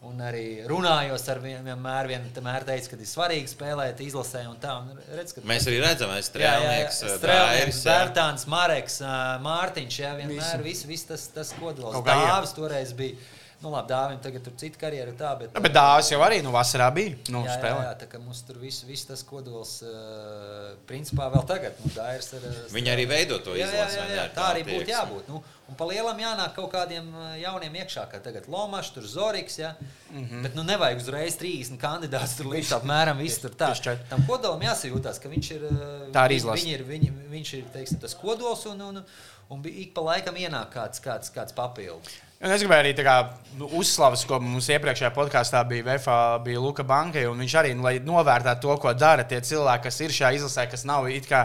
[0.00, 4.78] Un arī runājos ar viņu, vienmēr, vienmēr teicu, ka ir svarīgi spēlēt, izlasē un tā.
[4.80, 7.80] Un redz, ka Mēs arī redzam, ka strēlnieks, Strēlnieks.
[7.84, 8.96] Bērtāns, Mareks,
[9.44, 9.98] Mārtiņš.
[10.00, 12.00] Jā, vienmēr viss vis tas, tas kodols.
[12.06, 13.20] Dāvis toreiz bija.
[13.60, 15.50] Nu, labi, Dāvim tagad tur cita karjera tā, bet...
[15.52, 17.12] Nu, bet dāvāts jau arī nu, vasarā bija.
[17.28, 17.82] Nu, jā, jā, spēlē.
[17.84, 21.98] jā, tā kā mums tur viss vis tas kodols, uh, principā vēl tagad, nu, ir...
[22.00, 24.62] ā, Viņi arī veido to Jā, jā, izlasi, jā, vai ne, jā, ar tā arī
[24.64, 25.28] būtu jābūt.
[25.28, 27.10] Nu, un pa lielam jānāk kaut kādiem
[27.42, 29.58] jauniem iekšā, kā tagad Lomačs, tur Zoriks.
[29.60, 29.74] Ja?
[30.08, 30.42] Mm -hmm.
[30.48, 33.74] Bet nu nevajag uzreiz 30 kandidātus tur līdz apmēram viss tur tā.
[34.08, 35.68] Tam kodolam jāsajūtās, ka viņš ir.
[36.12, 36.64] Tā ir viņi- izlase.
[36.64, 39.04] Viņi ir, viņi, viņš ir teiksim, tas kodols un, un,
[39.50, 42.29] un bi- ik pa laikam ienāk kāds, kāds, kāds papildus.
[42.40, 43.14] Un es gribēju arī kā,
[43.60, 47.26] nu, uzslavas, ko mums iepriekšējā podkāstā bija VFA, bija Luka Bankai.
[47.36, 50.86] Viņš arī, nu, lai novērtētu to, ko dara tie cilvēki, kas ir šajā izlasē, kas
[50.88, 51.42] nav it kā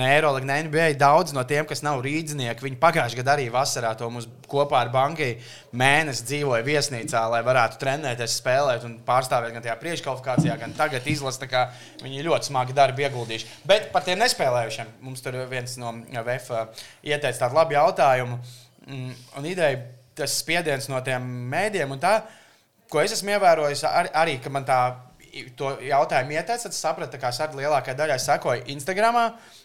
[0.00, 0.86] ne Eirolandā, ne NBA.
[1.02, 4.92] Daudz no tiem, kas nav rīznieki, viņi pagājušajā gadā arī vasarā to mums kopā ar
[4.94, 5.28] Bankai
[5.76, 11.12] mēnesi dzīvoja viesnīcā, lai varētu trenēties, spēlēt un pārstāvēt gan tajā priekškvalifikācijā, gan tagad
[11.52, 11.66] kā
[12.00, 13.52] Viņi ļoti smagi darbu ieguldījuši.
[13.68, 15.92] Bet par tiem nespēlējušiem mums tur viens no
[16.24, 16.70] VFA
[17.04, 18.40] ieteica tādu labu jautājumu.
[18.88, 22.18] Mm, Un ideja tas spiediens no tiem mēdiem un tā,
[22.90, 24.80] ko es esmu ievērojis, ar, arī, ka man tā
[25.58, 29.18] to jautājumu ieteica, tad es sapratu, ka arī lielākajai daļai sekoju Instagram.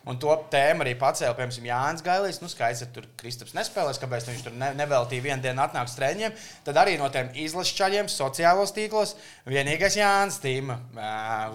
[0.10, 2.42] Un to tēmu arī pacēla, piemēram, Jānis Gailīs.
[2.44, 5.96] Nu, skaidrs, ka tur Kristaps nespēlēs, kāpēc viņš tur ne, neveltīja vienu dienu atnākt uz
[5.96, 6.36] treniņiem.
[6.68, 9.16] Tad arī no tiem izlases čaļiem, sociālos tīklos,
[9.48, 10.76] vienīgais Jānis Tīma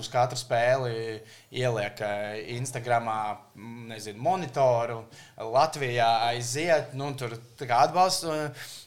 [0.00, 1.20] uz katru spēli
[1.52, 2.00] ieliek
[2.56, 3.20] Instagramā
[3.92, 5.02] nezinu, monitoru.
[5.38, 7.36] Latvijā aiziet, nu, tur
[7.68, 8.26] atbalsts.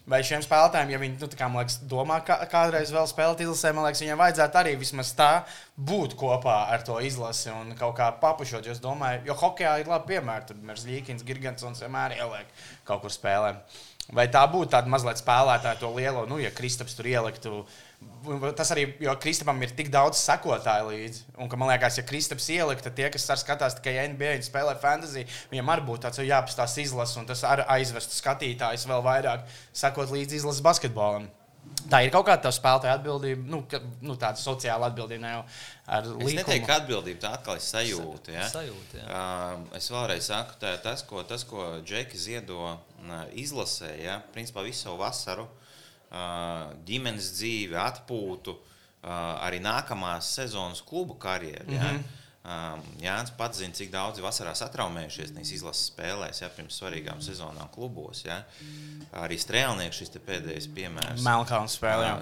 [0.10, 3.44] Vai šiem spēlētājiem, ja viņi nu, tā kā, man liekas, domā, ka kādreiz vēl spēlēt
[3.46, 5.30] izlasē, man liekas, viņiem vajadzētu arī vismaz tā
[5.78, 8.68] būt kopā ar to izlasi un kaut kā papušot.
[8.72, 10.50] Es domāju, jo hokeja ir labi piemēri.
[10.50, 12.52] Tur mēs Līkins, Gigantsons vienmēr ieliek
[12.88, 13.56] kaut kur spēlē.
[14.12, 17.62] Vai tā būtu tāda mazliet spēlētāja to lielo, nu, ja Kristaps tur ieliktu.
[18.58, 21.22] Tas arī, jo Kristapam ir tik daudz sekotāju līdzi.
[21.38, 24.76] Un, ka, man liekas, ja Kristaps ielikt, tad tie, kas skatās tikai NBA un spēlē
[24.82, 30.12] fantasy, viņiem arī būtu tāds jāpastāsta izlases, un tas arī aizvestu skatītājus vēl vairāk sekot
[30.12, 31.30] līdzi izlases basketbolam.
[31.92, 35.42] Tā ir kaut kāda tā spēlētāja atbildība, nu, ka, nu tāda sociāla atbildība, ne jau
[35.92, 36.36] ar Es līkumu.
[36.40, 38.32] neteiktu, ka atbildība tā atkal ir sajūta.
[38.36, 38.46] Ja?
[38.48, 39.06] Sajūta, jā.
[39.22, 42.78] Um, es vēlreiz saku, tā, tas, ko, tas, ko Džeki ziedo uh,
[43.44, 44.20] izlasē, ja?
[44.34, 49.12] principā visu savu vasaru, uh, ģimenes dzīvi, atpūtu, uh,
[49.44, 51.76] arī nākamās sezonas klubu karjeru.
[51.76, 51.92] Ja?
[51.98, 52.18] Mhm.
[52.42, 57.70] Um, Jānis pats zina, cik daudz vasarā satraumējušies nevis izlases spēlēs, ja, pirms svarīgām sezonām
[57.70, 58.24] klubos.
[58.26, 58.40] Ja.
[59.22, 61.22] Arī strēlnieks šis pēdējais piemērs.
[61.22, 62.16] Melnkalns spēlē.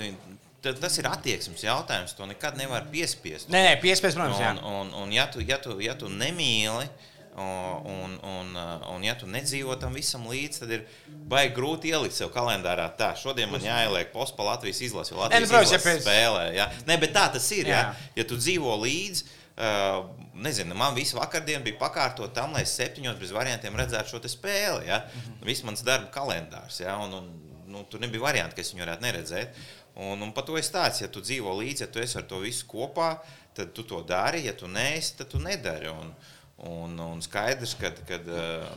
[0.00, 2.16] viņi- ta- tas ir attieksmes jautājums.
[2.16, 3.48] To nekad nevar piespiest.
[3.52, 4.54] Nē, nē, piespiest, protams, jā.
[4.56, 6.88] Un, un, un ja, tu, ja, tu, ja tu nemīli, o,
[7.34, 8.56] un, un,
[8.94, 10.84] un ja tu nedzīvo tam visam līdzi, tad ir
[11.30, 12.88] baigi grūti ielikt sev kalendārā.
[12.98, 16.44] Tā, šodien man jāieliek pospa Latvijas izlase, jo Latvijas nu, ja izlase pēc- spēlē.
[16.54, 16.68] Ja?
[16.86, 17.70] Nē, bet tā tas ir.
[17.72, 18.12] Ja, Jā.
[18.20, 23.20] ja tu dzīvo līdzi, Uh, nezinu, man visu vakardienu bija pakārtot tam, lai es septiņos
[23.20, 24.88] bez variantiem redzētu šo spēli.
[24.88, 24.96] Ja?
[24.98, 25.46] Mm -hmm.
[25.46, 26.80] Viss mans darba kalendārs.
[26.80, 26.96] Ja?
[26.98, 27.28] Un, un,
[27.66, 29.54] nu, tur nebija varianti, ka es viņu varētu neredzēt.
[29.94, 32.38] Un, un par to es tāds, ja tu dzīvo līdzi, ja tu esi ar to
[32.42, 33.18] visu kopā,
[33.54, 34.44] tad tu to dari.
[34.46, 35.88] Ja tu neesi, tad tu nedari.
[35.88, 36.14] Un,
[36.56, 38.68] un, un skaidrs, ka uh,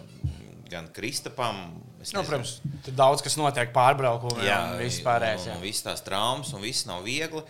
[0.69, 1.83] gan Kristapam.
[2.13, 5.49] Nu, protams, tur daudz kas notiek pārbraukumā, jā, un vispārējais.
[5.63, 7.43] Viss tās traumas, un viss nav viegli.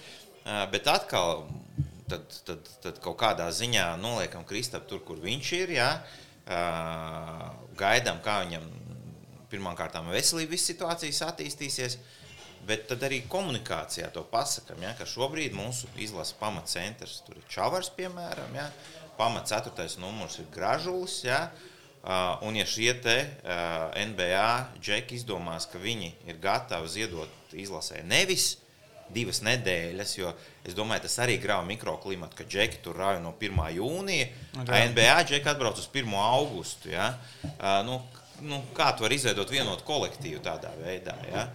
[0.47, 1.45] Uh, bet atkal
[2.09, 5.75] tad, tad, tad kaut kādā ziņā noliekam Kristapu tur, kur viņš ir.
[5.77, 5.89] Ja?
[6.47, 7.47] Uh,
[7.77, 8.69] gaidām, kā viņam
[9.51, 11.99] pirmkārt veselības situācijas attīstīsies.
[12.67, 17.87] Bet tad arī komunikācijā to pasakām, ja, ka šobrīd mūsu izlases pamatcentrs tur ir Čavars,
[17.95, 18.65] piemēram, ja,
[19.17, 21.23] pamat ceturtais numurs ir Gražulis.
[21.25, 21.49] Ja,
[22.45, 23.17] un ja šie te
[24.13, 28.55] NBA džeki izdomās, ka viņi ir gatavi ziedot izlasē nevis
[29.13, 30.33] divas nedēļas, jo
[30.67, 33.61] es domāju, tas arī grauj mikroklimatu, ka džeki tur rauj no 1.
[33.77, 34.27] jūnija,
[34.65, 36.11] a NBA džeki atbrauc uz 1.
[36.19, 36.91] augustu.
[36.91, 37.13] Ja?
[37.87, 38.01] Nu,
[38.43, 41.15] nu, kā tu vari izveidot vienotu kolektīvu tādā veidā?
[41.31, 41.47] Ja?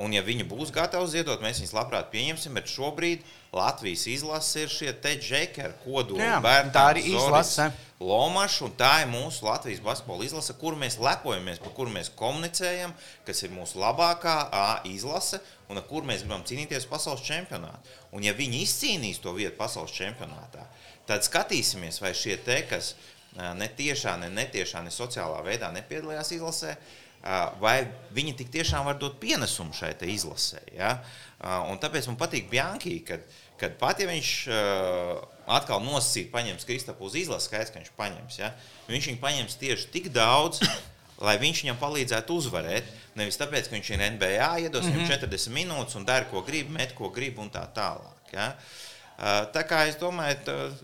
[0.00, 2.56] Un, ja viņi būs gatavi ziedot, mēs viņus labprāt pieņemsim.
[2.56, 6.18] Bet šobrīd Latvijas izlase ir šie te džeki ar kodolu.
[6.44, 7.70] Bērnu, tā arī izlase.
[8.04, 12.92] Lomaša, un tā ir mūsu Latvijas basketbola izlase, kuru mēs lepojamies, par kuru mēs komunicējam,
[13.24, 15.38] kas ir mūsu labākā A izlase
[15.70, 17.78] un ar kuru mēs gribam cīnīties pasaules čempionātā.
[18.12, 20.66] Un, ja viņi izcīnīs to vietu pasaules čempionātā,
[21.08, 22.92] tad skatīsimies, vai šie te, kas
[23.34, 26.74] ne tiešā, ne netiešā, ne sociālā veidā nepiedalījās izlasē,
[27.62, 27.78] vai
[28.14, 30.60] viņi tik tiešām var dot pienesumu šai izlasē.
[30.76, 30.98] Ja?
[31.70, 33.24] Un tāpēc man patīk Bjanki, kad,
[33.60, 34.30] kad pat ja viņš
[35.58, 38.38] atkal nosacīt, paņems Kristapu uz izlases, skaidrs, ka viņš paņems.
[38.40, 38.52] Ja?
[38.88, 40.62] Viņš viņu paņems tieši tik daudz,
[41.26, 42.88] lai viņš viņam palīdzētu uzvarēt.
[43.18, 45.04] Nevis tāpēc, ka viņš ir NBA, iedos mm -hmm.
[45.04, 45.54] viņam 40 mhm.
[45.60, 48.34] minūtes un dara, ko grib, met, ko grib un tā tālāk.
[48.34, 48.54] Ja?
[48.54, 48.93] Uh,
[49.54, 50.40] tā kā es domāju,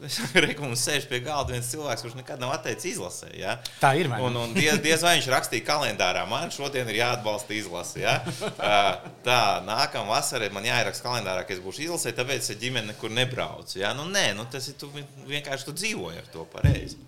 [0.56, 3.30] ka mums sēž pie galda viens cilvēks, kurš nekad nav atteicis izlasē.
[3.34, 3.56] Ja?
[3.82, 4.10] Tā ir.
[4.10, 4.22] Man.
[4.28, 8.04] Un, un diez, diez vai viņš rakstīja kalendārā, man šodien ir jāatbalsta izlase.
[8.04, 8.20] Ja?
[9.26, 13.80] Tā, nākamā vasarā man jāieraksta kalendārā, ka es būšu izlasē, tāpēc es ģimene nekur nebraucu.
[13.82, 13.94] Ja?
[13.98, 14.92] Nu, nē, nu, tas ir tu,
[15.30, 17.00] vienkārši tu dzīvoji ar to pareizi.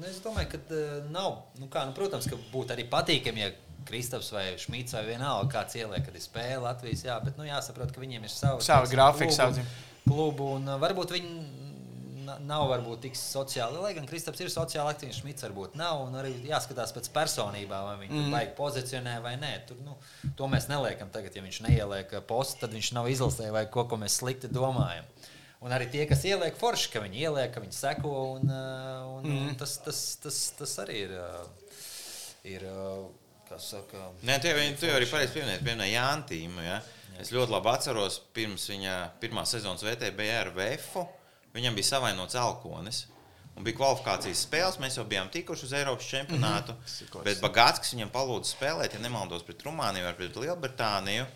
[0.00, 1.42] Nu, es domāju, ka uh, nav.
[1.60, 3.50] Nu, kā, nu, protams, ka būtu arī patīkami, ja
[3.88, 7.04] Kristaps vai Šmits vai vienalga kāds ieliek, kad ir spēle Latvijas.
[7.04, 9.64] Jā, bet nu, jāsaprot, ka viņiem ir savi, savi grafiki, savi
[10.06, 10.54] klubu.
[10.58, 11.34] Un, uh, varbūt viņi
[12.46, 16.04] nav varbūt tik sociāli, lai gan Kristaps ir sociāli aktīvs, Šmits varbūt nav.
[16.06, 18.34] Un arī jāskatās pēc personībām, vai viņi mm.
[18.36, 19.52] vajag pozicionē vai nē.
[19.68, 19.96] Tur, nu,
[20.38, 23.98] to mēs neliekam tagad, ja viņš neieliek postu, tad viņš nav izlasē vai ko, ko
[24.00, 25.08] mēs slikti domājam.
[25.60, 28.14] Un arī tie, kas ieliek forši, ka viņi ieliek, ka viņi seko.
[28.38, 29.48] Un, uh, un, mm.
[29.50, 31.18] un tas, tas, tas, tas arī ir.
[31.18, 31.42] Uh,
[32.48, 32.64] ir
[33.58, 36.62] saka, Nē, tie, viņi, tu jau arī pareizi pieminēji, pieminēji Jantīmu.
[36.64, 36.78] Ja?
[37.10, 37.22] Jā.
[37.24, 41.02] Es ļoti labi atceros, pirms viņa pirmā sezonas VTB ar VF.
[41.54, 43.04] Viņam bija savainots alkonis.
[43.58, 46.72] Un bija kvalifikācijas spēles, mēs jau bijām tikuši uz Eiropas čempionātu.
[46.72, 47.24] Mm -hmm.
[47.26, 51.26] Bet Bagāts viņam palūdza spēlēt, ja nemaldos, pret Rumāniju vai pret Lielbritāniju.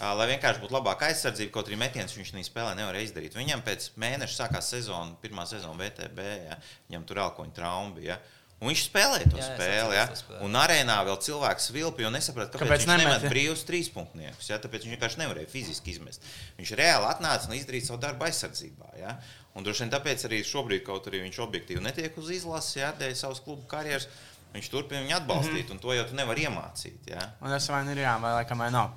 [0.00, 3.34] Lai vienkārši būtu labāka aizsardzība, kaut arī metiens viņš viņa spēlē nevarēja izdarīt.
[3.36, 6.18] Viņam pēc mēneša sākās sezona, pirmā sezona VTB,
[6.48, 6.56] ja,
[6.88, 8.16] viņam tur elkoņa trauma bija.
[8.16, 8.41] Ja.
[8.62, 9.94] Un viņš spēlēja to jā, spēli.
[9.98, 10.04] Ja?
[10.14, 10.40] Spēlē.
[10.46, 14.50] Un arēnā vēl cilvēks vilpi, jo nesaprata, kāpēc, kāpēc viņš nemet brīvus trīspunktniekus.
[14.52, 14.58] Ja?
[14.62, 16.28] Tāpēc viņš vienkārši nevarēja fiziski izmest.
[16.60, 18.92] Viņš reāli atnāca un izdarīja savu darbu aizsardzībā.
[19.00, 19.16] Ja?
[19.58, 22.92] Un droši vien tāpēc arī šobrīd, kaut arī viņš objektīvi netiek uz izlases, ja?
[23.00, 24.06] dēļ savas klubu karjeras,
[24.54, 25.64] viņš turpina viņu atbalstīt.
[25.64, 25.74] Mm -hmm.
[25.74, 27.10] Un to jau tu nevari iemācīt.
[27.10, 27.32] Ja?
[27.42, 28.94] Un tas vai nu ir jā, vai laikam vai nav.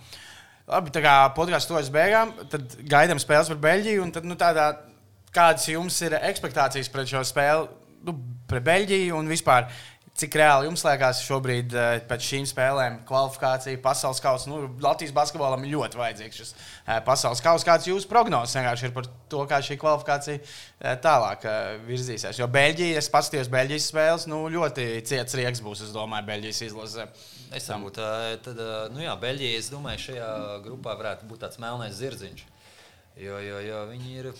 [0.69, 4.11] Labi, tā kā podkāsts tuvojas beigām, tad gaidām spēles par Beļģiju.
[4.13, 4.69] Tad, nu, tādā,
[5.33, 7.67] kādas jums ir expectācijas pret šo spēli,
[8.07, 8.15] nu,
[8.49, 9.69] pret Beļģiju un vispār?
[10.15, 14.47] Cik reāli jums liekas šobrīd eh, pēc šīm spēlēm kvalifikācija, pasaules kausa?
[14.47, 17.67] Nu, Latvijas basketbolam ir ļoti vajadzīgs šis eh, pasaules kausa.
[17.67, 21.43] Kāds jūsu prognozes vienkārši ir par to, kā šī kvalifikācija eh, tālāk
[21.89, 22.39] virzīsies?
[22.39, 27.09] Jo Beļģija, es paskatījos Beļģijas spēles, nu, ļoti ciets rieks būs, es domāju, Beļģijas izlase.
[27.51, 27.97] Es domāju,
[28.47, 30.33] tad, nu jā, Beļģija, es domāju, šajā
[30.63, 32.47] grupā varētu būt tāds melnais zirdziņš.
[33.19, 34.31] Jo, jo, jo viņi ir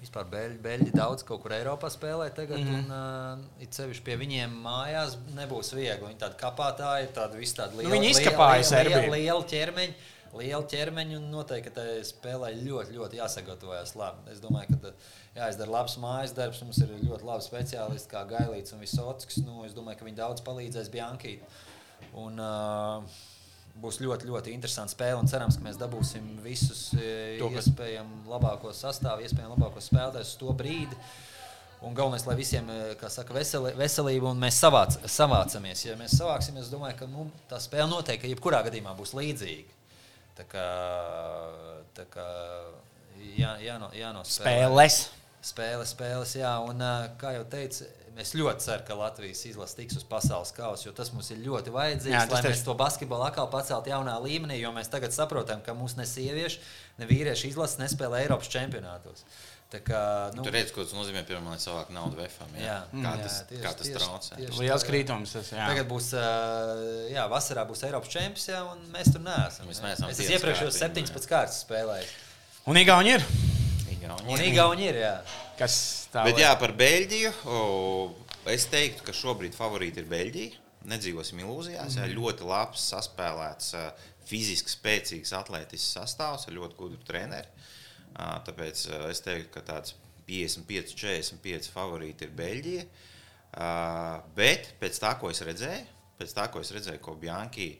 [0.00, 2.60] vispār beļģi, beļģi daudz kaut kur Eiropā spēlē tagad.
[2.60, 2.90] Mm -hmm.
[2.90, 6.08] un, uh, it sevišķi pie viņiem mājās nebūs viegli.
[6.08, 7.88] Viņi tādi kapātāji, tādi visi tādi lieli.
[7.88, 9.96] Nu, viņi izkapājas lieli, lieli, lieli ķermeņi.
[10.36, 14.26] Liela ķermeņa un noteikti tai spēlē ļoti, ļoti jāsagatavojas labi.
[14.32, 14.92] Es domāju, ka
[15.38, 16.60] jāizdara labs mājas darbs.
[16.64, 19.38] Mums ir ļoti labi speciālisti, kā Gailīts un Visotsks.
[19.46, 21.38] Nu, es domāju, ka viņi daudz palīdzēs Biankī.
[22.12, 23.04] Un, uh,
[23.82, 25.22] būs ļoti, ļoti interesanti spēle.
[25.30, 30.54] Cerams, ka mēs dabūsim visus e, to, iespējami labākos sastāvus, iespējami labākos spēlētājus uz to
[30.56, 30.98] brīdi.
[31.84, 35.84] Un galvenais, lai visiem ir saka, veseli, veselība un mēs savāc, savācamies.
[35.84, 39.76] Ja mēs savāksimies, es domāju, ka nu, tā spēle noteikti, jebkurā gadījumā būs līdzīga.
[40.36, 40.64] Tā kā,
[41.96, 42.24] tā kā
[43.36, 44.56] jā, jāno, jānospēlē.
[44.56, 44.98] Spēles.
[45.52, 46.34] spēles, spēles.
[46.40, 46.82] Jā, un,
[47.20, 47.88] kā jau teicu,
[48.22, 51.74] es ļoti ceru, ka Latvijas izlase tiks uz pasaules kausa, jo tas mums ir ļoti
[51.74, 55.74] vajadzīgs, jā, lai mēs to basketbolu atkal paceltu jaunā līmenī, jo mēs tagad saprotam, ka
[55.76, 56.62] mūsu ne sieviešu,
[57.00, 59.26] ne vīriešu izlase nespēlē Eiropas čempionātos.
[59.66, 60.00] Tā kā,
[60.36, 62.54] nu, Tur redz, ko tas nozīmē, piemēram, lai savāktu naudu VFM.
[62.60, 63.00] Jā, jā.
[63.02, 64.38] kā jā, tas, tieši, kā tas tieši, traucē.
[64.38, 65.34] Tieši Liels krītums.
[65.34, 65.66] Tas, jā.
[65.72, 66.12] Tagad būs,
[67.10, 69.66] jā, vasarā būs Eiropas čempions, jā, un mēs tur neesam.
[69.66, 72.14] Mēs neesam es iepriekšējos 17 kārtas spēlējis.
[72.70, 73.26] Un Igauni ir?
[74.06, 75.14] Igauni un Igauni ir, jā.
[75.58, 75.76] Kas
[76.12, 76.22] tā?
[76.28, 77.32] Bet jā, par Beļģiju.
[77.50, 77.58] O,
[78.52, 80.62] es teiktu, ka šobrīd favorīti ir Beļģija.
[80.86, 81.96] Nedzīvosim ilūzijās.
[81.96, 82.04] Mm.
[82.04, 83.72] Jā, ļoti labs, saspēlēts,
[84.28, 87.66] fiziski spēcīgs, atletisks sastāvs ar ļoti gudru treneru.
[88.16, 89.96] Tāpēc es teiktu, ka tāds
[90.28, 92.86] 55, 45 favorīti ir Beļģija.
[94.38, 95.84] Bet pēc tā, ko es redzēju,
[96.20, 97.70] pēc tā, ko es redzēju, ko Bjanki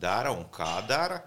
[0.00, 1.22] dara un kā dara,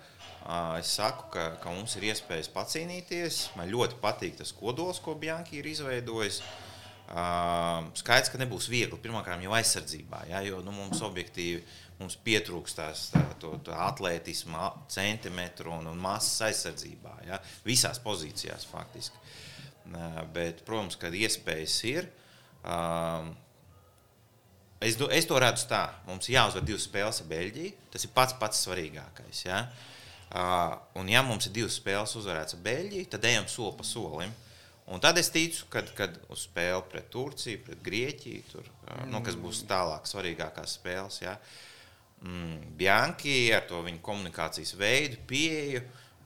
[0.79, 3.41] es saku, ka, ka mums ir iespējas pacīnīties.
[3.59, 6.41] Man ļoti patīk tas kodols, ko Bjanki ir izveidojis.
[7.99, 8.97] Skaidrs, ka nebūs viegli.
[9.03, 11.61] Pirmkārt, jau aizsardzībā, ja, jo nu, mums objektīvi
[12.01, 17.13] mums pietrūkst tās tā, to, to atletismu, centimetru un, un masas aizsardzībā.
[17.27, 17.37] Ja?
[17.67, 19.21] Visās pozīcijās faktiski.
[20.33, 22.09] Bet, protams, kad iespējas ir,
[24.81, 27.77] es, es to redzu tā, mums jāuzvar divas spēles ar Beļģiju.
[27.93, 29.45] Tas ir pats pats svarīgākais.
[29.45, 29.65] Ja?
[29.67, 29.90] Uh,
[30.99, 34.31] un, ja mums ir divas spēles uzvarētas ar Beļģiju, tad ejam soli pa solim.
[34.91, 39.21] Un tad es ticu, ka kad uz spēli pret Turciju, pret Grieķiju, tur, uh, nu,
[39.23, 41.21] kas būs tālāk svarīgākās spēles.
[41.23, 41.35] Ja?
[41.35, 41.67] Uh,
[42.21, 45.81] mm, Bianchi ar to viņa komunikācijas veidu, pieeju.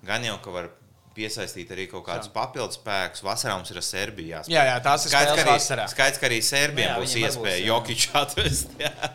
[0.05, 0.69] Gan jau, ka var
[1.15, 3.23] piesaistīt arī kaut kādus papildus spēkus.
[3.25, 4.41] Vasarā mums ir Serbija.
[4.41, 4.55] Jāspēj.
[4.57, 5.87] Jā, jā, tās ir skaidrs, ka arī, vasarā.
[5.91, 8.75] skaidrs, ka arī Serbijam jā, būs iespēja Jokiču atvest.
[8.83, 9.11] Jā.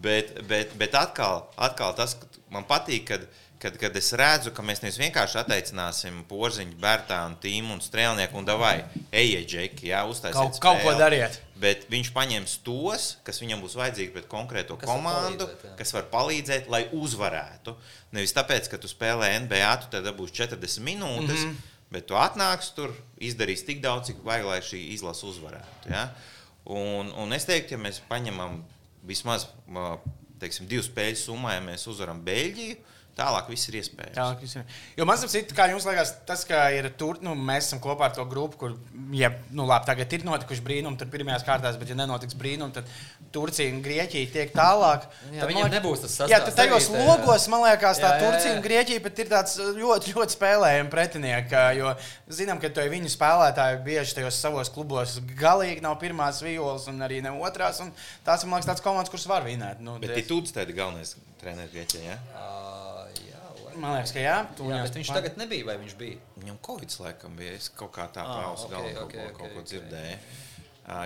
[0.00, 2.14] Bet, bet, bet atkal, atkal tas,
[2.54, 3.26] man patīk, kad
[3.60, 8.48] kad, kad es redzu, ka mēs nevis vienkārši atteicināsim porziņu, bērtānu, tīmu un strēlnieku un
[8.48, 8.78] davai,
[9.12, 10.38] ejiet, džeki, jā, uztaisiet.
[10.38, 11.36] Kaut, spēli, kaut ko dariet.
[11.60, 16.08] Bet viņš paņems tos, kas viņam būs vajadzīgi pret konkrēto kas komandu, var kas var
[16.12, 17.76] palīdzēt, lai uzvarētu.
[18.16, 21.88] Nevis tāpēc, ka tu spēlē NBA, tu tad būs 40 minūtes, mm -hmm.
[21.92, 25.92] bet tu atnāks tur, izdarīs tik daudz, cik vajag, lai šī izlase uzvarētu.
[25.92, 26.08] Ja?
[26.64, 28.62] Un, un es teiktu, ja mēs paņemam
[29.04, 29.46] vismaz
[30.40, 32.76] teiksim, divu spēļu summā, ja mēs uzvaram Beļģiju,
[33.18, 34.14] Tālāk viss ir iespējams.
[34.16, 34.76] Tālāk viss ir.
[34.96, 38.14] Jo man liekas, kā jums liekas, tas, ka ir tur, nu, mēs esam kopā ar
[38.16, 38.76] to grupu, kur,
[39.16, 42.88] ja, nu, labi, tagad ir notikuši brīnumi, tad pirmajās kārtās, bet, ja nenotiks brīnumi, tad
[43.34, 45.04] Turcija un Grieķija tiek tālāk.
[45.26, 46.32] Jā, tad, viņiem liekas, nebūs tas sastāvs.
[46.32, 48.30] Jā, tad tajos arī, logos, man liekas, tā jā, jā, jā.
[48.30, 51.94] Turcija un Grieķija pat ir tāds ļoti, ļoti spēlējami pretinieki, jo
[52.40, 57.20] zinām, ka to viņu spēlētāji bieži tajos savos klubos galīgi nav pirmās violas un arī
[57.26, 57.92] ne otrās, un
[58.26, 59.84] tās, man liekas, tāds komandas, kuras var vinēt.
[59.84, 62.69] Nu, bet Titūds tādi galvenais treneris Grieķijā, ja?
[63.76, 64.36] Man liekas, ka jā.
[64.58, 66.20] jā bet viņš tagad nebija, vai viņš bija?
[66.40, 67.56] Viņam Covid laikam bija.
[67.58, 70.14] Es kaut kā tā pausu ah, okay, galvā okay, kaut, okay, kaut ko dzirdēju.
[70.16, 70.46] Okay.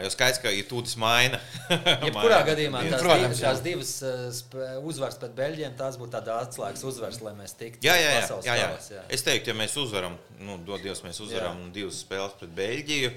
[0.01, 1.39] Jo skaidrs, ka ir tūdes maina.
[2.07, 6.87] Jebkurā gadījumā tās, Protams, divas, tās divas uh, uzvaras pret Beļģiem, tās būtu tādas atslēgas
[6.89, 8.69] uzvaras, lai mēs tiktu jā, jā, jā, jā, jā.
[8.71, 9.03] Tavas, jā.
[9.13, 11.73] Es teiktu, ja mēs uzvaram, nu, dod Dievs, mēs uzvaram jā.
[11.81, 13.13] divas spēles pret Beļģiju.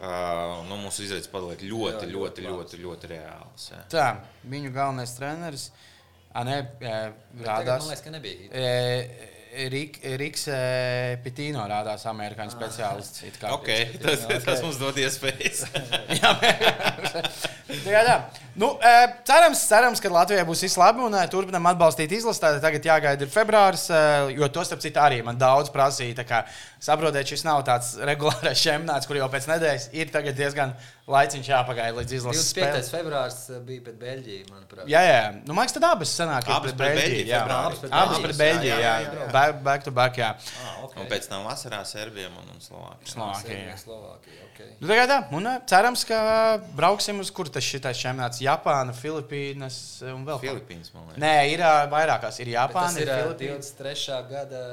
[0.00, 3.68] Uh, nu, mums izredzes paliek ļoti, ļoti, ļoti, ļoti, ļoti, ļoti reāls.
[3.70, 3.80] Jā.
[3.92, 4.08] Tā,
[4.48, 5.68] viņu galvenais treneris.
[5.68, 5.89] Uh,
[6.30, 6.60] A, nē,
[7.42, 7.82] rādās.
[7.82, 8.64] Man liekas, ka nebija.
[9.50, 10.44] Rik, Riks
[11.24, 13.24] Pitīno rādās amerikāņu speciālists.
[13.50, 14.38] Okay, tas, okay.
[14.44, 15.64] tas mums dod iespējas.
[16.20, 16.30] jā,
[17.82, 18.14] jā, jā.
[18.60, 18.68] Nu,
[19.26, 22.42] cerams, cerams, ka Latvijai būs viss labi un turpinām atbalstīt izlasi.
[22.62, 23.88] Tagad jāgaida ir februāris,
[24.36, 26.44] jo to starp citu arī man daudz prasīja.
[26.78, 30.78] Saprotiet, šis nav tāds regulārs čempionāts, kur jau pēc nedēļas ir diezgan
[31.10, 32.50] laiciņš jāpagaida līdz izlases.
[32.54, 32.90] 25.
[32.94, 34.84] februāris bija pret Beļģiju, manuprāt.
[34.90, 35.22] Jā, jā.
[35.44, 36.50] Nu, man liekas, tad abas sanāk.
[36.54, 37.26] Abas pret Beļģiju.
[37.30, 38.70] Jā, abas pret Beļģiju.
[38.70, 39.26] Jā, jā, jā.
[39.34, 40.20] Back, back to back.
[40.20, 40.30] Jā.
[40.64, 41.02] Ah, okay.
[41.02, 43.10] Un pēc tam vasarā Serbijam un Slovākijam.
[43.14, 43.76] Slovākija.
[43.84, 44.72] Slovākija okay.
[44.78, 46.20] nu, tagad, un cerams, ka
[46.76, 48.42] brauksim uz kur tas šitais čempionāts.
[48.44, 49.78] Japāna, Filipīnas
[50.12, 50.42] un vēl.
[50.42, 51.22] Filipīnas, man liekas.
[51.22, 52.40] Nē, ir vairākās.
[52.44, 54.20] Ir Japāna, ir, ir 23.
[54.30, 54.64] gada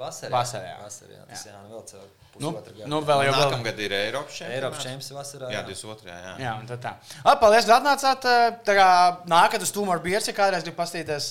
[0.00, 0.32] vasarā.
[0.34, 0.78] Vasarā, jā.
[0.84, 1.26] Vasarā, jā.
[1.32, 2.08] Tas jā, nu vēl caur.
[2.42, 2.52] Nu,
[2.90, 4.56] nu, vēl jau nākamgad ir Eiropas čempions.
[4.56, 5.52] Eiropas čempions vasarā.
[5.52, 6.10] Jā, 22.
[6.12, 6.94] Jā, jā un tad tā.
[7.22, 8.26] A, paldies, ka atnācāt.
[8.68, 8.88] Tā kā
[9.30, 11.30] nākat uz Tumor Biersi, kādreiz grib pastīties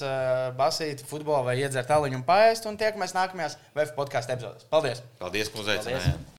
[0.60, 2.68] basīt futbolu vai iedzert aliņu un paēst.
[2.70, 4.68] Un tiekamies nākamajās VF podkāstu epizodēs.
[4.74, 5.06] Paldies!
[5.22, 6.34] Paldies, ka uzaicinājāt!